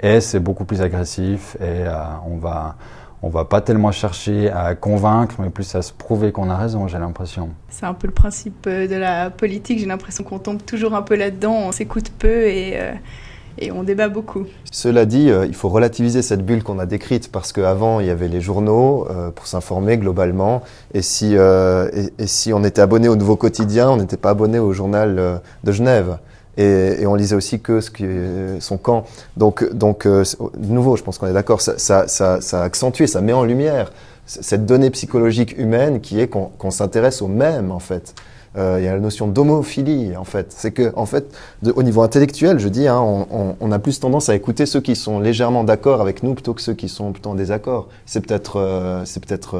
[0.00, 1.84] Et c'est beaucoup plus agressif et
[2.26, 2.76] on va
[3.24, 6.88] on va pas tellement chercher à convaincre, mais plus à se prouver qu'on a raison,
[6.88, 7.48] j'ai l'impression.
[7.70, 11.00] C'est un peu le principe euh, de la politique, j'ai l'impression qu'on tombe toujours un
[11.00, 12.92] peu là-dedans, on s'écoute peu et, euh,
[13.58, 14.44] et, on débat beaucoup.
[14.70, 18.10] Cela dit, euh, il faut relativiser cette bulle qu'on a décrite, parce qu'avant, il y
[18.10, 23.16] avait les journaux pour s'informer globalement, et si, et, et, si on était abonné au
[23.16, 26.18] Nouveau Quotidien, on n'était pas abonné au journal de Genève.
[26.56, 27.80] Et, on lisait aussi que
[28.60, 29.04] son camp.
[29.36, 30.24] Donc, donc euh,
[30.56, 33.92] de nouveau, je pense qu'on est d'accord, ça, ça, ça, accentue, ça met en lumière
[34.26, 38.14] cette donnée psychologique humaine qui est qu'on s'intéresse au même, en fait.
[38.56, 40.46] Euh, il y a la notion d'homophilie, en fait.
[40.50, 41.26] C'est que, en fait,
[41.74, 45.18] au niveau intellectuel, je dis, hein, on, a plus tendance à écouter ceux qui sont
[45.18, 47.88] légèrement d'accord avec nous plutôt que ceux qui sont plutôt en désaccord.
[48.06, 49.58] C'est peut-être, euh, c'est peut-être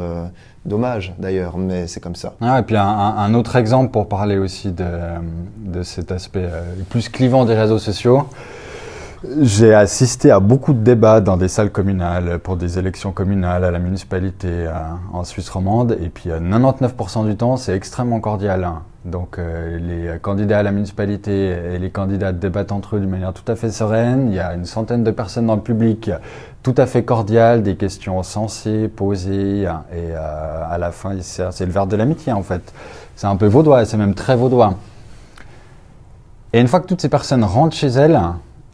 [0.65, 2.35] dommage d'ailleurs, mais c'est comme ça.
[2.41, 4.85] Ah, et puis un, autre exemple pour parler aussi de,
[5.59, 8.27] de cet aspect euh, plus clivant des réseaux sociaux.
[9.41, 13.71] J'ai assisté à beaucoup de débats dans des salles communales pour des élections communales à
[13.71, 14.73] la municipalité euh,
[15.13, 15.97] en Suisse romande.
[16.03, 18.69] Et puis 99% du temps, c'est extrêmement cordial.
[19.05, 23.33] Donc euh, les candidats à la municipalité et les candidats débattent entre eux d'une manière
[23.33, 24.29] tout à fait sereine.
[24.29, 26.11] Il y a une centaine de personnes dans le public
[26.63, 29.67] tout à fait cordiales, des questions sensées, posées.
[29.67, 29.85] Hein.
[29.93, 32.73] Et euh, à la fin, c'est le verre de l'amitié en fait.
[33.17, 34.75] C'est un peu vaudois, c'est même très vaudois.
[36.55, 38.19] Et une fois que toutes ces personnes rentrent chez elles,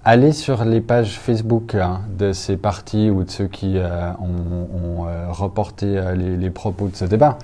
[0.04, 5.02] allez sur les pages Facebook hein, de ces partis ou de ceux qui euh, ont,
[5.02, 7.38] ont euh, reporté euh, les, les, propos de ce débat.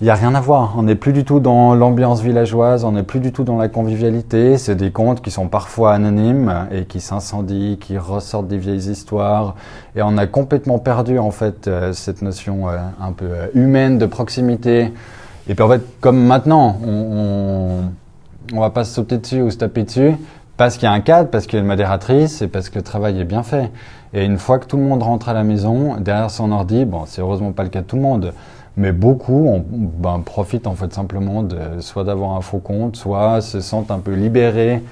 [0.00, 0.76] Il n'y a rien à voir.
[0.78, 3.68] On n'est plus du tout dans l'ambiance villageoise, on n'est plus du tout dans la
[3.68, 4.56] convivialité.
[4.56, 9.56] C'est des comptes qui sont parfois anonymes et qui s'incendient, qui ressortent des vieilles histoires.
[9.96, 14.90] Et on a complètement perdu en fait cette notion un peu humaine de proximité.
[15.50, 17.90] Et puis en fait, comme maintenant, on,
[18.54, 20.12] on, on va pas se sauter dessus ou se taper dessus,
[20.60, 22.74] parce qu'il y a un cadre, parce qu'il y a une modératrice et parce que
[22.74, 23.70] le travail est bien fait.
[24.12, 27.04] Et une fois que tout le monde rentre à la maison, derrière son ordi, bon,
[27.06, 28.34] c'est heureusement pas le cas de tout le monde,
[28.76, 33.62] mais beaucoup ben, profitent en fait simplement de soit d'avoir un faux compte, soit se
[33.62, 34.82] sentent un peu libérés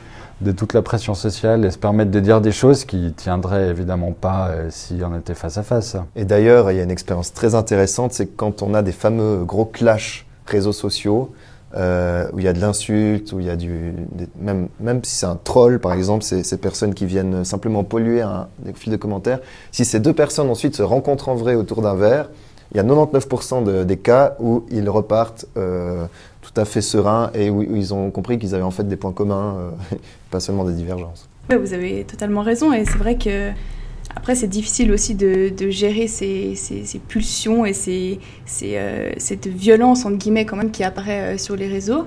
[0.41, 4.13] de toute la pression sociale et se permettent de dire des choses qui tiendraient évidemment
[4.19, 5.99] pas euh, si on était face à face.
[6.17, 9.45] Et d'ailleurs, il y a une expérience très intéressante, c'est quand on a des fameux
[9.45, 11.31] gros clashs réseaux sociaux,
[11.77, 13.93] euh, où il y a de l'insulte, où il y a du,
[14.41, 18.49] même, même si c'est un troll, par exemple, ces, personnes qui viennent simplement polluer un,
[18.61, 21.95] des fils de commentaires, si ces deux personnes ensuite se rencontrent en vrai autour d'un
[21.95, 22.31] verre,
[22.73, 26.07] il y a 99% de, des cas où ils repartent euh,
[26.43, 29.13] tout à fait sereins et où, ils ont compris qu'ils avaient en fait des points
[29.13, 29.97] communs, euh,
[30.31, 31.29] pas seulement des divergences.
[31.51, 33.53] Vous avez totalement raison et c'est vrai que
[34.17, 38.19] après, c'est difficile aussi de, de gérer ces, ces, pulsions et ces,
[38.63, 42.07] euh, cette violence, entre guillemets, quand même, qui apparaît euh, sur les réseaux.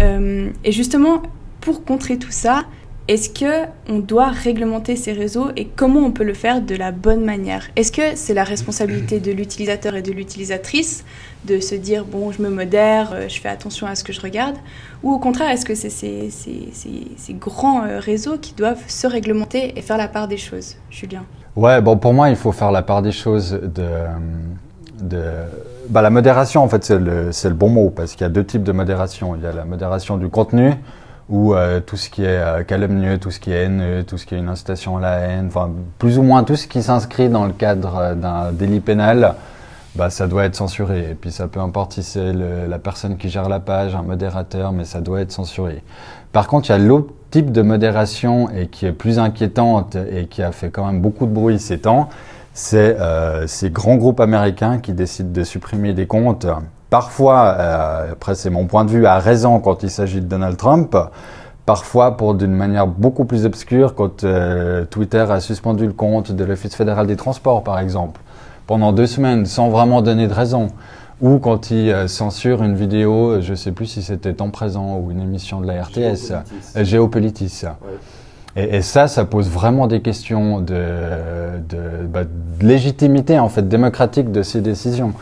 [0.00, 1.22] Euh, et justement,
[1.60, 2.64] pour contrer tout ça,
[3.08, 7.24] est-ce qu'on doit réglementer ces réseaux et comment on peut le faire de la bonne
[7.24, 7.64] manière?
[7.74, 11.04] Est-ce que c'est la responsabilité de l'utilisateur et de l'utilisatrice
[11.46, 14.56] de se dire bon, je me modère, je fais attention à ce que je regarde?
[15.02, 19.96] Ou au contraire, est-ce que c'est ces, grands réseaux qui doivent se réglementer et faire
[19.96, 20.76] la part des choses?
[20.90, 21.24] Julien
[21.56, 23.88] Ouais, bon, pour moi, il faut faire la part des choses de.
[25.88, 26.98] bah, la modération, en fait, c'est
[27.48, 29.34] le bon mot, parce qu'il y a deux types de modération.
[29.34, 30.74] Il y a la modération du contenu,
[31.28, 34.26] où euh, tout ce qui est euh, calomnieux, tout ce qui est haineux, tout ce
[34.26, 37.28] qui est une incitation à la haine, enfin, plus ou moins tout ce qui s'inscrit
[37.28, 39.34] dans le cadre d'un délit pénal,
[39.94, 41.10] bah, ça doit être censuré.
[41.10, 44.72] Et puis, ça peu importe si c'est la personne qui gère la page, un modérateur,
[44.72, 45.82] mais ça doit être censuré.
[46.32, 50.26] Par contre, il y a l'autre type de modération et qui est plus inquiétante et
[50.26, 52.08] qui a fait quand même beaucoup de bruit ces temps,
[52.54, 56.46] c'est euh, ces grands groupes américains qui décident de supprimer des comptes.
[56.90, 60.56] Parfois, euh, après c'est mon point de vue, à raison quand il s'agit de Donald
[60.56, 60.96] Trump,
[61.66, 66.44] parfois pour d'une manière beaucoup plus obscure quand euh, Twitter a suspendu le compte de
[66.44, 68.20] l'Office fédéral des transports, par exemple,
[68.66, 70.68] pendant deux semaines, sans vraiment donner de raison
[71.20, 74.98] ou quand il euh, censure une vidéo, je ne sais plus si c'était Temps présent
[74.98, 76.32] ou une émission de la RTS,
[76.76, 77.62] Géopolitis.
[77.64, 77.90] Ouais.
[78.56, 80.74] Et, et, ça, ça pose vraiment des questions de,
[81.68, 85.12] de, bah, de, légitimité en fait démocratique de ces décisions.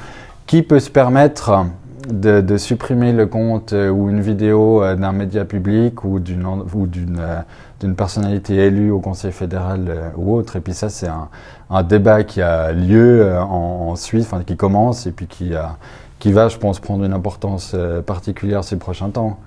[0.47, 1.67] Qui peut se permettre
[2.09, 7.95] de, supprimer le compte euh, ou une vidéo d'un média public ou d'une ou d'une
[7.97, 10.57] personnalité élue au Conseil fédéral ou autre?
[10.57, 15.13] Et puis ça, c'est un, débat qui a lieu en, Suisse, enfin, qui commence et
[15.13, 17.75] puis qui, va, je pense, prendre une importance
[18.07, 19.39] particulière ces prochains temps.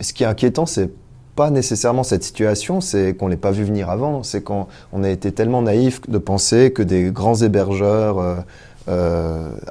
[0.00, 0.90] Ce qui est inquiétant, c'est
[1.36, 4.22] pas nécessairement cette situation, c'est qu'on l'ait pas vu venir avant.
[4.22, 8.42] C'est qu'on on a été tellement naïf de penser que des grands hébergeurs euh, euh,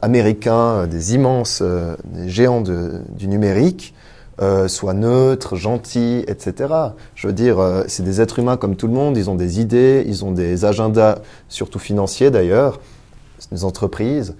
[0.01, 3.93] américains, des immenses, euh, des géants du numérique,
[4.41, 6.73] euh, soient neutres, gentils, etc.
[7.13, 9.59] Je veux dire, euh, c'est des êtres humains comme tout le monde, ils ont des
[9.59, 11.17] idées, ils ont des agendas,
[11.49, 12.79] surtout financiers d'ailleurs,
[13.51, 14.35] des entreprises.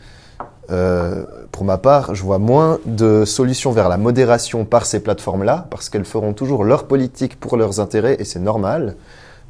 [0.71, 5.67] Euh, pour ma part, je vois moins de solutions vers la modération par ces plateformes-là,
[5.69, 8.95] parce qu'elles feront toujours leur politique pour leurs intérêts, et c'est normal,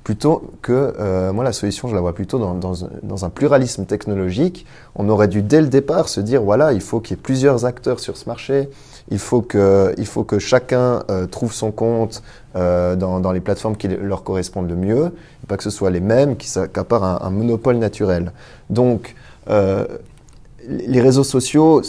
[0.09, 4.65] plutôt que, euh, moi la solution, je la vois plutôt dans, dans, un pluralisme technologique.
[4.95, 7.65] On aurait dû dès le départ se dire, voilà, il faut qu'il y ait plusieurs
[7.65, 8.69] acteurs sur ce marché,
[9.11, 12.23] il faut que, il faut que chacun euh, trouve son compte
[12.55, 15.11] euh, dans, dans, les plateformes qui leur correspondent le mieux,
[15.47, 18.31] pas que ce soit les mêmes qui s'accaparent un, monopole naturel.
[18.71, 19.13] Donc,
[19.47, 21.83] les réseaux sociaux,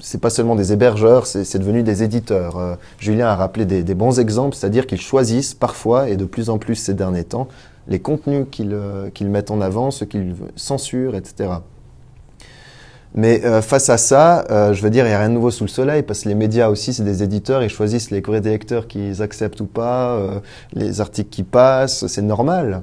[0.00, 2.58] c'est pas seulement des hébergeurs, c'est devenu des éditeurs.
[2.58, 6.58] Euh, Julien a rappelé des, bons exemples, c'est-à-dire qu'ils choisissent parfois, et de plus en
[6.58, 7.48] plus ces derniers temps,
[7.88, 11.50] les contenus qu'ils euh, mettent en avant, ce qu'ils censurent, etc.
[13.16, 15.64] Mais euh, face à ça, je veux dire, il n'y a rien de nouveau sous
[15.64, 18.50] le soleil, parce que les médias aussi, c'est des éditeurs, ils choisissent les courriers des
[18.50, 20.18] lecteurs qu'ils acceptent ou pas,
[20.72, 22.82] les articles qui passent, c'est normal.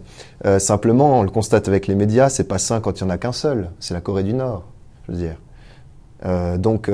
[0.59, 3.17] simplement, on le constate avec les médias, c'est pas sain quand il n'y en a
[3.17, 4.63] qu'un seul, c'est la Corée du Nord,
[5.07, 5.35] je veux dire.
[6.57, 6.89] Donc,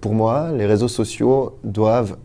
[0.00, 2.16] pour moi, les réseaux sociaux doivent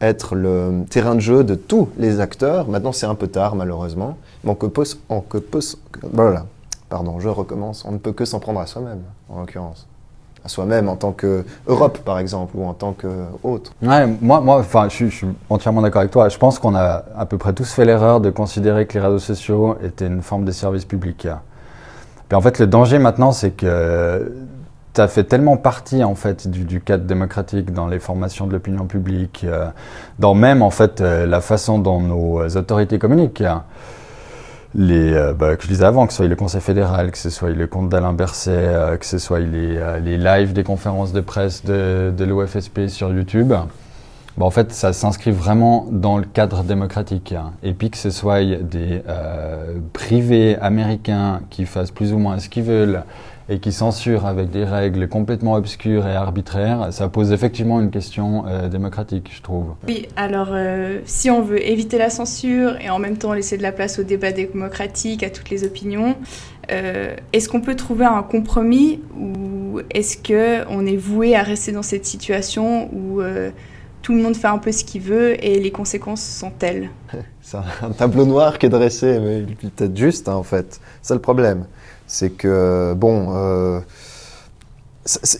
[0.00, 2.68] être le terrain de jeu de tous les acteurs.
[2.68, 4.16] Maintenant, c'est un peu tard, malheureusement.
[4.44, 4.70] Mais on peut,
[5.08, 5.42] on peut,
[6.12, 6.44] voilà
[6.88, 9.86] pardon, je recommence, on ne peut que s'en prendre à soi-même, en l'occurrence.
[10.44, 13.72] À soi-même en tant que Europe, par exemple, ou en tant qu'autre.
[13.82, 16.28] Ouais, moi, moi enfin, je, suis entièrement d'accord avec toi.
[16.28, 19.18] Je pense qu'on a à peu près tous fait l'erreur de considérer que les réseaux
[19.18, 21.26] sociaux étaient une forme de service public.
[22.32, 24.32] En fait, le danger maintenant, c'est que
[25.00, 29.44] as fait tellement partie en fait du, cadre démocratique dans les formations de l'opinion publique,
[29.44, 29.66] euh,
[30.18, 33.44] dans même en fait euh, la façon dont nos autorités communiquent
[34.74, 37.30] les, euh, bah, que je disais avant, que ce soit le Conseil fédéral, que ce
[37.30, 42.12] soit le compte d'Alain Berset, que ce soit les, lives des conférences de presse de,
[42.16, 47.34] de l'OFSP sur YouTube, bah, en fait, ça s'inscrit vraiment dans le cadre démocratique.
[47.62, 49.00] Et puis que ce soit des
[49.94, 53.02] privés américains qui fassent plus ou moins ce qu'ils veulent,
[53.48, 58.44] et qui censure avec des règles complètement obscures et arbitraires, ça pose effectivement une question
[58.46, 59.74] euh, démocratique, je trouve.
[59.86, 63.62] Oui, alors euh, si on veut éviter la censure et en même temps laisser de
[63.62, 66.16] la place au débat démocratique, à toutes les opinions,
[66.72, 71.82] euh, est-ce qu'on peut trouver un compromis ou est-ce qu'on est voué à rester dans
[71.82, 73.20] cette situation où
[74.02, 76.90] tout le monde fait un peu ce qu'il veut et les conséquences sont telles?
[77.42, 80.80] C'est un tableau noir qui est dressé, mais peut-être juste hein, en fait.
[81.00, 81.66] C'est le problème
[82.16, 83.80] c'est que, bon, euh,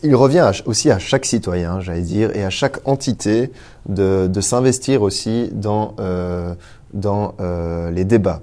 [0.02, 3.50] il revient aussi à chaque citoyen, j'allais dire, et à chaque entité
[3.88, 6.54] de, s'investir aussi dans, euh,
[6.92, 8.42] dans euh, les débats.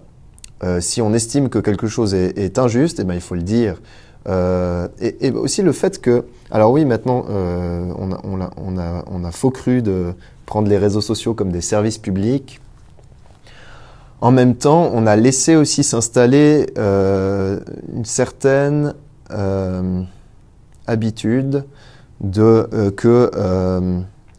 [0.79, 3.81] Si on estime que quelque chose est, injuste, eh ben, il faut le dire.
[4.29, 9.03] Et, et, aussi le fait que, alors oui, maintenant, on a, on, a, on, a,
[9.05, 10.13] on a faux cru de
[10.45, 12.61] prendre les réseaux sociaux comme des services publics.
[14.24, 17.59] En même temps, on a laissé aussi s'installer euh,
[17.93, 18.93] une certaine
[19.32, 20.01] euh,
[20.88, 21.65] habitude
[22.21, 23.30] de euh, que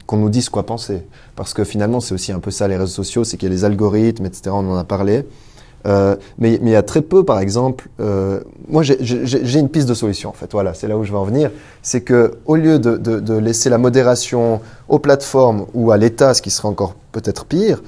[0.06, 1.02] qu'on nous dise quoi penser,
[1.36, 3.54] parce que finalement c'est aussi un peu ça les réseaux sociaux, c'est qu'il y a
[3.54, 4.52] les algorithmes, etc.
[4.52, 5.26] On en a parlé.
[6.38, 7.90] mais, il y a très peu, par exemple,
[8.68, 10.50] moi j'ai une piste de solution en fait.
[10.52, 11.50] Voilà, c'est là où je vais en venir.
[11.82, 16.50] C'est que au lieu de, laisser la modération aux plateformes ou à l'État, ce qui
[16.50, 17.82] serait encore peut-être pire,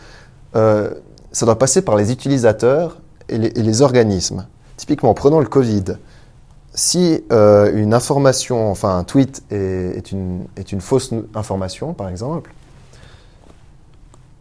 [1.32, 2.98] ça doit passer par les utilisateurs
[3.28, 4.46] et les, organismes.
[4.76, 5.84] Typiquement, prenons le Covid.
[6.74, 12.52] Si euh, une information, enfin un tweet est, une, est une fausse information, par exemple,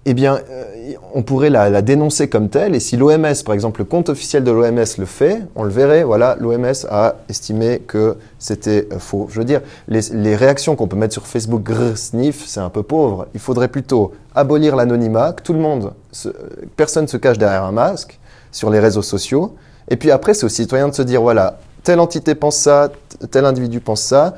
[0.08, 2.76] eh bien, euh, on pourrait la, dénoncer comme telle.
[2.76, 6.04] Et si l'OMS, par exemple, le compte officiel de l'OMS le fait, on le verrait.
[6.04, 9.28] Voilà, l'OMS a estimé que c'était euh, faux.
[9.32, 12.84] Je veux dire, les, réactions qu'on peut mettre sur Facebook, grrr, sniff, c'est un peu
[12.84, 13.28] pauvre.
[13.34, 16.30] Il faudrait plutôt abolir l'anonymat, que tout le monde, se,
[16.76, 18.20] personne se cache derrière un masque
[18.52, 19.56] sur les réseaux sociaux.
[19.90, 22.92] Et puis après, c'est aux citoyens de se dire, voilà, telle entité pense ça,
[23.32, 24.36] tel individu pense ça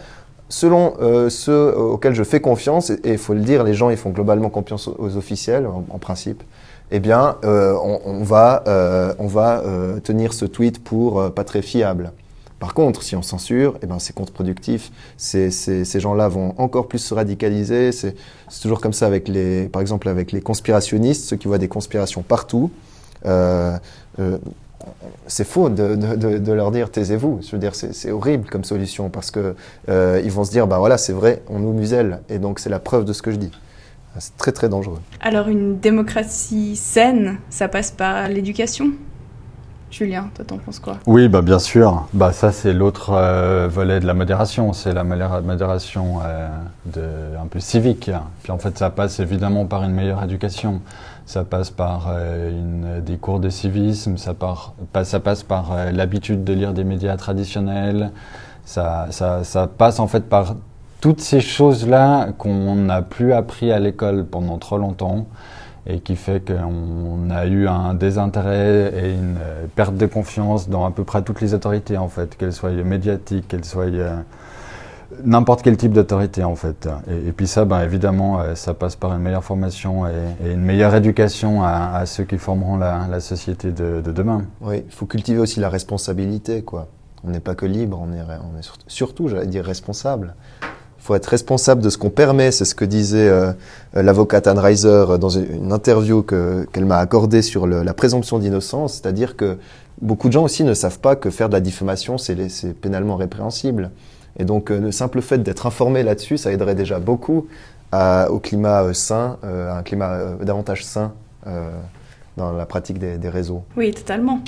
[0.50, 3.98] selon euh, ceux auxquels je fais confiance, et il faut le dire, les gens ils
[3.98, 6.44] font globalement confiance aux, officiels en, principe,
[6.92, 7.76] eh bien euh,
[8.06, 12.12] on, va, euh, on va euh, tenir ce tweet pour euh, pas très fiable.
[12.60, 14.92] Par contre, si on censure, eh ben c'est contre-productif.
[15.18, 17.92] Ces gens-là vont encore plus se radicaliser.
[17.92, 18.16] C'est
[18.64, 22.24] toujours comme ça avec les, par exemple avec les conspirationnistes, ceux qui voient des conspirations
[22.24, 22.72] partout.
[25.26, 27.40] C'est faux de, de, de, leur dire taisez-vous.
[27.42, 29.56] Je veux dire, c'est horrible comme solution parce que
[29.90, 32.70] euh, ils vont se dire bah voilà, c'est vrai, on nous muselle et donc c'est
[32.70, 33.52] la preuve de ce que je dis.
[34.20, 35.00] C'est très très dangereux.
[35.22, 38.92] Alors une démocratie saine, ça passe par l'éducation?
[39.90, 40.98] Julien, toi t'en penses quoi?
[41.06, 42.08] Oui, bah bien sûr.
[42.14, 46.50] Bah ça c'est l'autre euh, volet de la modération, c'est la modération euh,
[46.86, 48.12] de, un peu civique.
[48.44, 50.82] Puis en fait ça passe évidemment par une meilleure éducation
[51.28, 56.74] ça passe par euh, des cours de civisme, ça, passe par euh, l'habitude de lire
[56.74, 58.12] des médias traditionnels,
[58.64, 60.56] ça, ça, ça, passe en fait par
[61.02, 65.28] toutes ces choses-là qu'on n'a plus appris à l'école pendant trop longtemps
[65.86, 70.86] et qui fait qu'on a eu un désintérêt et une euh, perte de confiance dans
[70.86, 73.88] à peu près toutes les autorités en fait, qu'elles soient médiatiques, qu'elles soient
[75.24, 76.88] n'importe quel type d'autorité en fait.
[77.10, 80.94] Et, puis ça, ben, évidemment, euh, ça passe par une meilleure formation et, une meilleure
[80.96, 84.44] éducation à, ceux qui formeront la, société de, de, demain.
[84.62, 86.88] Oui, il faut cultiver aussi la responsabilité, quoi.
[87.24, 90.36] On n'est pas que libre, on est, on est surtout, j'allais dire, responsable.
[90.62, 92.52] Il faut être responsable de ce qu'on permet.
[92.52, 93.54] C'est ce que disait euh,
[93.94, 99.58] l'avocate Anne Reiser dans une interview qu'elle m'a accordée sur la présomption d'innocence, c'est-à-dire que
[100.02, 103.92] beaucoup de gens aussi ne savent pas que faire de la diffamation, c'est pénalement répréhensible.
[104.38, 107.48] Et donc, le simple fait d'être informé là-dessus, ça aiderait déjà beaucoup
[107.92, 111.14] à, au climat sain, un climat davantage sain
[112.38, 113.64] dans la pratique des, des réseaux.
[113.76, 114.42] Oui, totalement.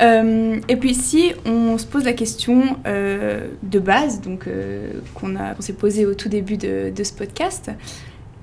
[0.00, 5.34] Euh, et puis si on se pose la question euh, de base, donc euh, qu'on
[5.60, 7.70] s'est posée au tout début de, de ce podcast,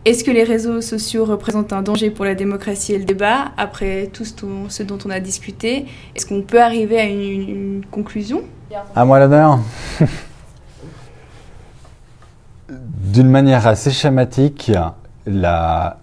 [0.05, 4.09] est-ce que les réseaux sociaux représentent un danger pour la démocratie et le débat Après
[4.13, 5.85] tout ce, dont on a discuté,
[6.15, 8.43] est-ce qu'on peut arriver à une, une conclusion?
[8.95, 9.59] À moi l'honneur.
[12.69, 14.71] D'une manière assez schématique,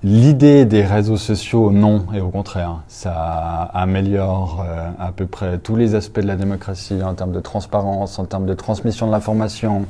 [0.03, 5.77] l'idée des réseaux sociaux, non, et au contraire, ça améliore euh, à peu près tous
[5.77, 9.87] les aspects de la démocratie en termes de transparence, en termes de transmission de l'information,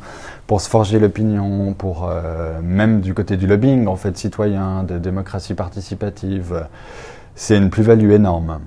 [0.47, 4.99] pour se forger l'opinion, pour euh, même du côté du lobbying, en fait, citoyen, de
[4.99, 6.67] démocratie participative.
[7.35, 8.61] C'est une plus-value énorme.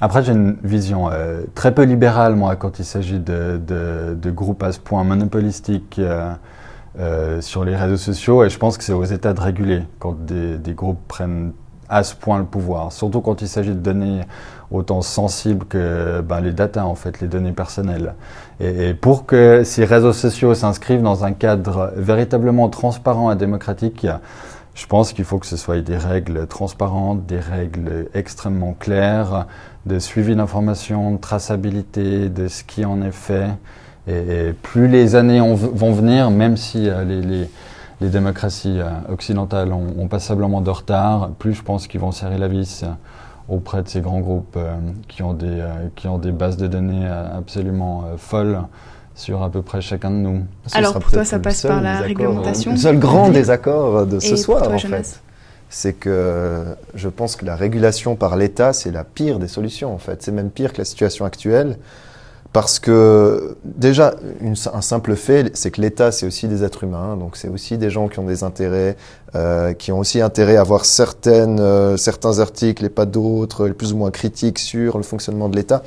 [0.00, 4.30] Après, j'ai une vision euh, très peu libérale, moi, quand il s'agit de, de, de,
[4.30, 6.00] groupes à ce point monopolistiques.
[6.98, 10.14] Euh, sur les réseaux sociaux et je pense que c'est aux États de réguler quand
[10.26, 11.52] des, des, groupes prennent
[11.88, 14.20] à ce point le pouvoir, surtout quand il s'agit de données
[14.70, 18.14] autant sensibles que ben, les data en fait, les données personnelles.
[18.60, 24.06] Et, pour que ces réseaux sociaux s'inscrivent dans un cadre véritablement transparent et démocratique,
[24.74, 29.46] je pense qu'il faut que ce soit des règles transparentes, des règles extrêmement claires,
[29.86, 33.48] de suivi d'information, de traçabilité, de ce qui en est fait.
[34.08, 37.48] Et, plus les années vont venir, même si euh, les, les,
[38.00, 42.38] les, démocraties euh, occidentales ont, ont, passablement de retard, plus je pense qu'ils vont serrer
[42.38, 42.84] la vis
[43.48, 44.74] auprès de ces grands groupes euh,
[45.08, 45.62] qui, ont des,
[45.94, 48.62] qui ont des bases de données absolument folles
[49.14, 50.42] sur à peu près chacun de nous.
[50.72, 54.68] Alors pour toi, ça passe par la réglementation Le seul grand désaccord de ce soir,
[54.68, 55.20] en fait,
[55.68, 59.98] c'est que je pense que la régulation par l'État, c'est la pire des solutions, en
[59.98, 60.22] fait.
[60.22, 61.76] C'est même pire que la situation actuelle.
[62.52, 67.36] Parce que déjà, un simple fait, c'est que l'État, c'est aussi des êtres humains, donc
[67.36, 68.96] c'est aussi des gens qui ont des intérêts,
[69.34, 73.94] euh, qui ont aussi intérêt à voir certaines, euh, certains articles et pas d'autres, plus
[73.94, 75.82] ou moins critiques sur le fonctionnement de l'État.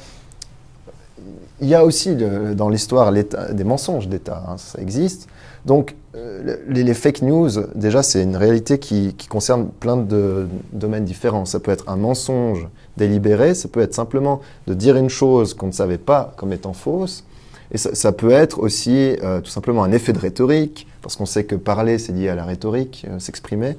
[1.62, 5.28] Il y a aussi dans l'histoire des mensonges d'État, hein, ça existe.
[5.66, 11.46] Donc euh, les, fake news, déjà, c'est une réalité qui, concerne plein de domaines différents.
[11.46, 12.68] Ça peut être un mensonge
[12.98, 16.74] délibéré, ça peut être simplement de dire une chose qu'on ne savait pas comme étant
[16.74, 17.24] fausse,
[17.72, 21.46] et ça, peut être aussi euh, tout simplement un effet de rhétorique, parce qu'on sait
[21.46, 23.76] que parler, c'est lié à la rhétorique, euh, s'exprimer.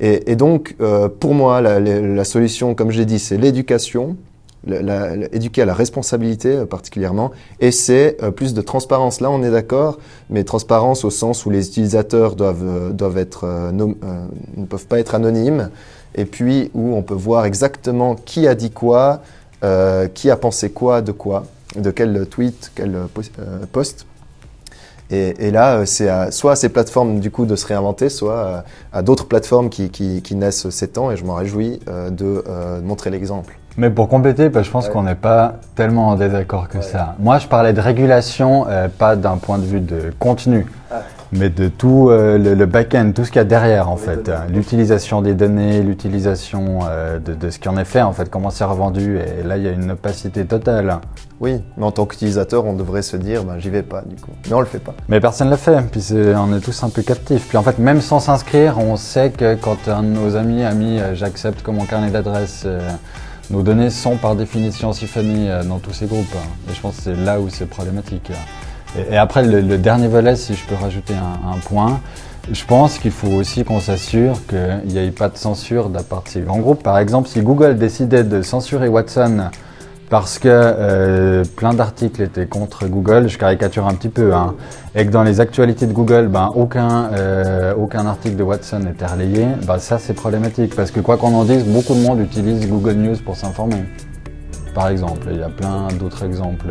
[0.00, 4.16] Et, donc, euh, pour moi, la, solution, comme je l'ai dit, c'est l'éducation,
[5.32, 9.20] éduquer à la responsabilité particulièrement, et c'est plus de transparence.
[9.20, 9.98] Là, on est d'accord,
[10.30, 15.68] mais transparence au sens où les utilisateurs doivent, doivent être, ne peuvent pas être anonymes,
[16.18, 19.20] et puis où on peut voir exactement qui a dit quoi,
[19.64, 21.44] euh, qui a pensé quoi de quoi,
[21.76, 23.06] de quel tweet, quel euh,
[23.72, 24.06] post.
[25.10, 28.98] Et, et là, c'est soit à ces plateformes du coup de se réinventer, soit à,
[28.98, 32.44] à d'autres plateformes qui, qui, qui, naissent ces temps, et je m'en réjouis euh, de
[32.82, 33.58] montrer l'exemple.
[33.78, 34.92] Mais pour compléter, bah, je pense ouais.
[34.92, 36.82] qu'on n'est pas tellement en désaccord que ouais.
[36.82, 37.14] ça.
[37.20, 40.66] Moi, je parlais de régulation, euh, pas d'un point de vue de contenu.
[40.90, 41.02] Ah
[41.32, 44.02] mais de tout euh, le, le back-end, tout ce qu'il y a derrière en les
[44.02, 48.30] fait, l'utilisation des données, l'utilisation euh, de, de, ce qui en est fait en fait,
[48.30, 50.98] comment c'est revendu, et là il y a une opacité totale.
[51.40, 54.32] Oui, mais en tant qu'utilisateur, on devrait se dire, ben, j'y vais pas du coup.
[54.48, 54.94] Mais on le fait pas.
[55.08, 57.46] Mais personne ne le fait, puis est, on est tous un peu captifs.
[57.48, 60.74] Puis en fait, même sans s'inscrire, on sait que quand un de nos amis a
[60.74, 62.66] mis euh, j'accepte comme mon carnet d'adresse,
[63.50, 66.34] nos données sont par définition siphonnées dans tous ces groupes.
[66.68, 68.32] Et je pense que c'est là où c'est problématique.
[68.96, 72.00] Et, après, le, dernier volet, si je peux rajouter un, point,
[72.50, 76.02] je pense qu'il faut aussi qu'on s'assure qu'il n'y ait pas de censure de la
[76.02, 76.82] part de ces grands groupes.
[76.82, 79.50] Par exemple, si Google décidait de censurer Watson
[80.08, 84.54] parce que euh, plein d'articles étaient contre Google, je caricature un petit peu, hein,
[84.94, 89.04] et que dans les actualités de Google, ben, aucun, euh, aucun article de Watson n'était
[89.04, 92.66] relayé, ben, ça c'est problématique, parce que quoi qu'on en dise, beaucoup de monde utilise
[92.66, 93.84] Google News pour s'informer,
[94.74, 95.28] par exemple.
[95.30, 96.68] Il y a plein d'autres exemples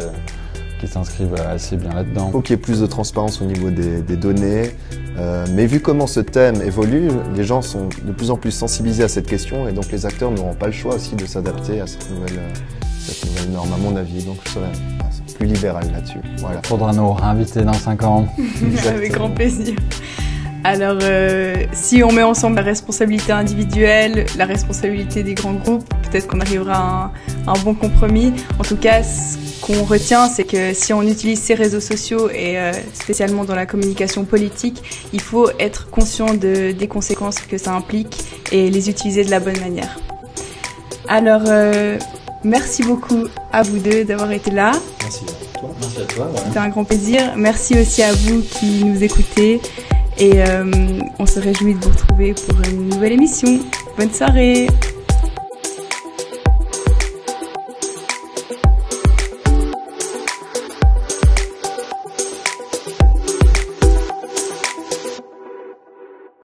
[0.80, 2.28] qui s'inscrivent assez bien là-dedans.
[2.30, 4.72] Il faut qu'il y ait plus de transparence au niveau des, des données.
[5.18, 9.04] Euh, mais vu comment ce thème évolue, les gens sont de plus en plus sensibilisés
[9.04, 11.88] à cette question et donc les acteurs n'auront pas le choix aussi de s'adapter à
[11.88, 12.40] cette nouvelle,
[13.00, 14.24] cette nouvelle norme, à mon avis.
[14.24, 14.70] Donc je serais
[15.38, 16.20] plus libéral là-dessus.
[16.38, 16.62] Voilà.
[16.64, 18.28] Faudra nous réinviter dans 5 ans.
[18.88, 19.76] Avec grand plaisir.
[20.64, 25.94] Alors, euh, si on met ensemble la responsabilité individuelle, la responsabilité des grands groupes,
[26.26, 27.12] qu'on arrivera
[27.46, 28.34] à un, bon compromis.
[28.60, 29.02] En tout cas,
[29.62, 33.66] qu'on retient, c'est que si on utilise ces réseaux sociaux et euh, spécialement dans la
[33.66, 34.82] communication politique,
[35.14, 38.18] il faut être conscient de, des conséquences que ça implique
[38.52, 40.00] et les utiliser de la bonne manière.
[41.08, 41.98] Alors, euh,
[42.44, 44.72] merci beaucoup à vous deux d'avoir été là.
[45.02, 45.70] Merci à toi.
[45.80, 46.32] Merci à toi.
[46.46, 47.34] C'était un grand plaisir.
[47.36, 49.62] Merci aussi à vous qui nous écoutez.
[50.20, 53.60] Et euh, on se réjouit de vous retrouver pour une nouvelle émission.
[53.98, 54.68] Bonne soirée